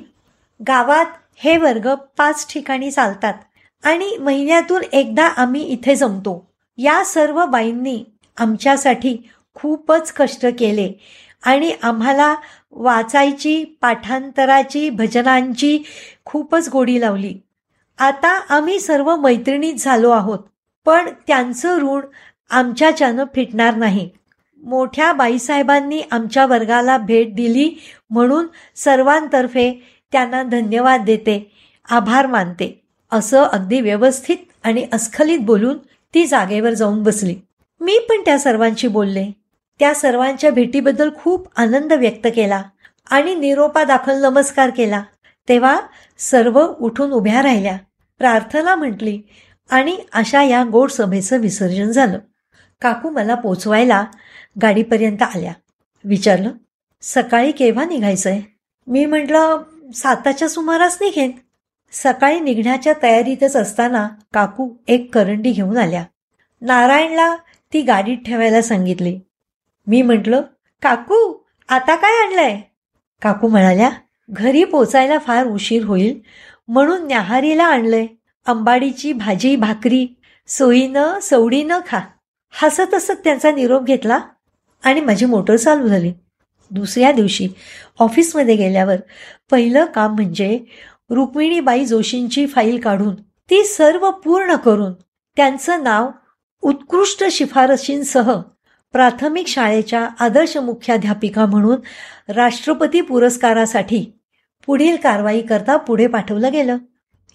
गावात 0.67 1.05
हे 1.35 1.57
वर्ग 1.57 1.93
पाच 2.17 2.45
ठिकाणी 2.53 2.91
चालतात 2.91 3.33
आणि 3.83 4.15
महिन्यातून 4.17 4.81
एकदा 4.91 5.25
आम्ही 5.27 5.61
इथे 5.63 5.95
जमतो. 5.95 6.51
या 6.77 7.03
सर्व 7.05 7.45
बाईंनी 7.45 8.03
आमच्यासाठी 8.37 9.17
खूपच 9.55 10.11
कष्ट 10.11 10.45
केले 10.59 10.91
आणि 11.43 11.71
आम्हाला 11.83 12.35
वाचायची 12.71 13.63
पाठांतराची 13.81 14.89
भजनांची 14.89 15.77
खूपच 16.25 16.69
गोडी 16.69 16.99
लावली. 17.01 17.33
आता 17.99 18.29
आम्ही 18.49 18.79
सर्व 18.79 19.15
मैत्रिणीत 19.15 19.73
झालो 19.73 20.09
आहोत 20.09 20.39
पण 20.85 21.09
त्यांचं 21.27 21.77
ऋण 21.79 22.01
आमच्याच्यानं 22.49 23.23
फिटणार 23.35 23.75
नाही. 23.75 24.09
मोठ्या 24.63 25.13
बाईसाहेबांनी 25.13 26.01
आमच्या 26.11 26.45
वर्गाला 26.45 26.97
भेट 26.97 27.35
दिली 27.35 27.81
म्हणून 28.09 28.45
सर्वांतर्फे 28.75 29.83
त्यांना 30.11 30.43
धन्यवाद 30.43 31.03
देते 31.05 31.51
आभार 31.89 32.27
मानते. 32.27 32.81
असं 33.11 33.43
अगदी 33.43 33.81
व्यवस्थित 33.81 34.37
आणि 34.63 34.87
अस्खलित 34.93 35.39
बोलून 35.39 35.77
ती 36.13 36.25
जागेवर 36.25 36.73
जाऊन 36.73 37.03
बसली. 37.03 37.35
मी 37.81 37.99
पण 38.09 38.21
त्या 38.25 38.39
सर्वांशी 38.39 38.87
बोलले. 38.87 39.31
त्या 39.79 39.93
सर्वांच्या 39.93 40.51
भेटीबद्दल 40.51 41.09
खूप 41.23 41.47
आनंद 41.55 41.93
व्यक्त 41.93 42.27
केला 42.35 42.61
आणि 43.11 43.35
निरोपा 43.35 43.83
दाखल 43.83 44.21
नमस्कार 44.21 44.69
केला. 44.69 45.03
तेव्हा 45.49 45.81
सर्व 46.17 46.67
उठून 46.79 47.11
उभ्या 47.11 47.43
राहिल्या. 47.43 47.77
प्रार्थना 48.19 48.75
म्हटली 48.75 49.21
आणि 49.69 49.97
अशा 50.13 50.43
या 50.43 50.63
गोड 50.71 50.89
सभेचं 50.89 51.37
विसर्जन 51.37 51.91
झालं. 51.91 52.19
काकू 52.81 53.09
मला 53.09 53.35
पोचवायला 53.35 54.05
गाडीपर्यंत 54.61 55.21
आल्या. 55.21 55.53
विचारलं 56.03 56.51
सकाळी 57.01 57.51
केव्हा 57.51 57.85
निघायचंय? 57.85 58.41
मी 58.87 59.05
म्हटलं 59.05 59.61
साताच्या 59.95 60.49
सुमारास 60.49 60.97
निघेन. 61.01 61.31
सकाळी 61.91 62.39
निघण्याच्या 62.39 62.93
तयारीतच 63.03 63.55
असताना 63.55 64.09
काकू 64.33 64.69
एक 64.87 65.13
करंडी 65.13 65.51
घेऊन 65.51 65.77
आल्या. 65.77 66.03
नारायणला 66.61 67.35
ती 67.73 67.81
गाडीत 67.81 68.17
ठेवायला 68.25 68.61
सांगितली. 68.61 69.19
मी 69.87 70.01
म्हटलं 70.01 70.41
काकू 70.81 71.37
आता 71.69 71.95
काय 71.95 72.27
आणलंय? 72.27 72.61
काकू 73.21 73.47
म्हणाल्या 73.47 73.89
घरी 74.29 74.63
पोचायला 74.63 75.17
फार 75.17 75.47
उशीर 75.47 75.85
होईल 75.85 76.19
म्हणून 76.67 77.07
न्याहारीला 77.07 77.65
आणलंय. 77.65 78.07
अंबाडीची 78.45 79.13
भाजी 79.13 79.55
भाकरी 79.55 80.07
सोयीनं 80.47 81.19
सवडीनं 81.21 81.79
खा. 81.87 81.99
हसत 82.53 82.93
हसत 82.93 83.13
त्यांचा 83.23 83.51
निरोप 83.51 83.83
घेतला. 83.83 84.19
आणि 84.83 85.01
माझी 85.01 85.25
मोटर 85.25 85.55
चालू 85.55 85.87
झाली. 85.87 86.13
दुसऱ्या 86.71 87.11
दिवशी 87.11 87.47
ऑफिसमध्ये 87.99 88.55
गेल्यावर 88.55 88.95
पहिलं 89.51 89.85
काम 89.85 90.13
म्हणजे 90.15 90.59
रुक्मिणीबाई 91.09 91.85
जोशींची 91.85 92.45
फाईल 92.47 92.79
काढून 92.79 93.15
ती 93.49 93.63
सर्व 93.63 94.09
पूर्ण 94.11 94.55
करून 94.55 94.93
त्यांचं 95.35 95.83
नाव 95.83 96.09
उत्कृष्ट 96.61 97.23
शिफारशींसह 97.31 98.31
प्राथमिक 98.93 99.47
शाळेच्या 99.47 100.07
आदर्श 100.19 100.57
मुख्याध्यापिका 100.57 101.45
म्हणून 101.45 101.79
राष्ट्रपती 102.31 103.01
पुरस्कारासाठी 103.01 104.05
पुढील 104.65 104.95
कारवाई 104.95 105.41
करता 105.41 105.77
पुढे 105.77 106.07
पाठवलं 106.07 106.51
गेलं. 106.51 106.77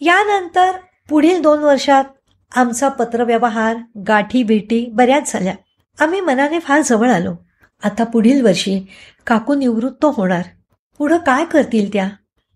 यानंतर 0.01 0.71
पुढील 1.09 1.43
दोन 1.43 1.59
वर्षात 1.59 2.05
आमचा 2.55 2.89
पत्रव्यवहार 2.89 3.77
गाठी 4.07 4.43
भेटी 4.43 4.87
बऱ्याच 4.93 5.33
झाल्या. 5.33 5.55
आम्ही 6.01 6.21
मनाने 6.21 6.59
फार 6.59 6.81
जवळ 6.85 7.11
आलो. 7.11 7.35
आता 7.85 8.05
पुढील 8.05 8.45
वर्षी 8.45 8.87
काकू 9.27 9.55
निवृत्त 9.55 10.05
होणार. 10.05 10.43
पुढं 10.99 11.17
काय 11.17 11.45
करतील 11.45 11.93
त्या? 11.93 12.09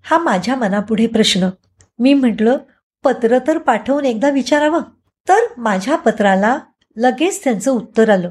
हा 0.02 0.18
माझ्या 0.18 0.56
मनापुढे 0.56 1.06
प्रश्न. 1.06 1.48
मी 1.98 2.14
म्हटलं 2.14 2.56
पत्र 3.04 3.38
तर 3.46 3.58
पाठवून 3.58 4.04
एकदा 4.04 4.30
विचारावं. 4.30 4.80
तर 5.28 5.38
माझ्या 5.56 5.96
पत्राला 5.96 6.58
लगेच 6.96 7.44
त्यांचं 7.44 7.70
उत्तर 7.70 8.10
आलं. 8.10 8.30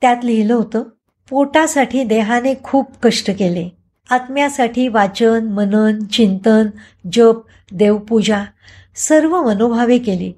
त्यात 0.00 0.16
लिहिलं 0.24 0.54
होतं 0.54 0.82
पोटासाठी 1.30 2.04
देहाने 2.04 2.54
खूप 2.62 2.90
कष्ट 3.02 3.30
केले. 3.30 3.68
आत्म्यासाठी 4.10 4.88
वाचन 4.88 5.46
मनन 5.46 6.04
चिंतन 6.04 6.66
जप 7.12 7.36
देवपूजा 7.72 8.44
सर्व 8.96 9.42
मनोभावे 9.42 9.98
केली. 9.98 10.32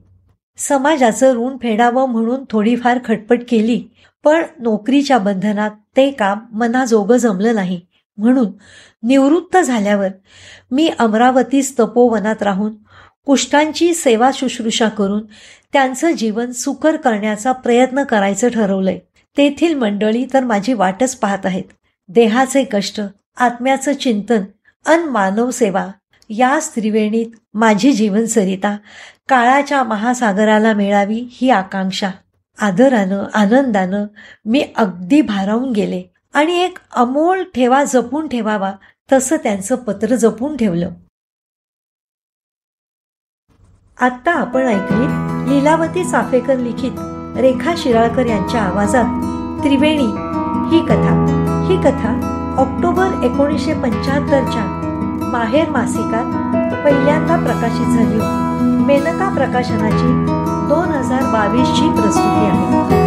समाजाचं 0.57 1.33
ऋण 1.33 1.57
फेडावं 1.57 2.09
म्हणून 2.09 2.45
थोडीफार 2.51 2.99
खटपट 3.05 3.41
केली. 3.49 3.85
पण 4.25 4.43
नोकरीच्या 4.59 5.19
बंधनात 5.19 5.71
ते 5.97 6.11
काम 6.11 6.39
मनाजोगं 6.53 7.17
जमलं 7.17 7.55
नाही. 7.55 7.81
म्हणून 8.19 8.53
निवृत्त 9.03 9.57
झाल्यावर 9.57 10.09
मी 10.71 10.91
अमरावतीस 10.99 11.79
तपोवनात 11.79 12.43
राहून 12.43 12.73
कुष्ठांची 13.27 13.95
सेवा 13.95 14.31
शुश्रूषा 14.35 14.89
करून 14.89 15.23
त्यांचं 15.73 16.13
जीवन 16.13 16.51
सुकर 16.53 16.97
करण्याचा 16.97 17.53
प्रयत्न 17.53 18.03
करायचं 18.03 18.49
ठरवलंय. 18.49 18.99
तेथील 19.37 19.75
मंडळी 19.75 20.27
तर 20.35 20.45
माझी 20.45 20.73
वाटच 20.73 21.17
पाहत 21.17 21.47
आहेत. 21.47 21.65
देहाचे 22.09 22.65
कष्ट 22.65 23.01
आत्म्याचं 23.37 23.93
चिंतन 23.93 24.43
अन 24.87 25.01
मानव 25.01 25.51
सेवा 25.51 25.89
या 26.29 26.59
त्रिवेणीत 26.77 27.27
माझी 27.55 27.93
जीवनसरिता 27.93 28.77
काळाच्या 29.29 29.83
महासागराला 29.83 30.73
मिळावी 30.73 31.29
ही 31.31 31.51
आकांक्षा. 31.51 32.11
आदरानं 32.61 33.25
आनंदानं 33.35 34.05
मी 34.45 34.65
अगदी 34.77 35.21
भारावून 35.21 35.73
गेले. 35.73 36.03
आणि 36.35 36.59
एक 36.59 36.79
अमोल 36.93 37.43
ठेवा 37.55 37.85
जपून 37.85 38.29
ठेवावा 38.29 38.73
तसं 39.13 39.37
त्यांचं 39.37 39.77
पत्र 39.77 40.15
जपून 40.15 40.57
ठेवलं. 40.57 40.91
आत्ता 44.01 44.33
आपण 44.33 44.67
ऐकली 44.67 45.07
लीलावती 45.51 46.05
चाफेकर 46.05 46.57
लिखित 46.57 46.93
रेखा 47.39 47.75
शिराळकर 47.77 48.27
यांच्या 48.27 48.63
आवाजात 48.63 49.05
त्रिवेणी 49.65 50.07
ही 50.71 50.87
कथा. 50.87 51.15
ही 51.69 51.77
कथा 51.77 52.29
ऑक्टोबर 52.59 53.07
एकोणीसशे 53.25 53.75
पंच्याहत्तरच्या 53.75 54.65
माहेर 55.33 55.69
मासिकात 55.69 56.25
पहिल्यांदा 56.85 57.37
प्रकाशित 57.37 57.87
झाली 57.87 58.15
होती. 58.15 58.85
मेनका 58.85 59.35
प्रकाशनाची 59.35 60.42
दोन 60.73 60.91
हजार 60.91 61.23
बावीसची 61.33 61.89
प्रस्तुती 61.97 62.45
आहे. 62.47 63.02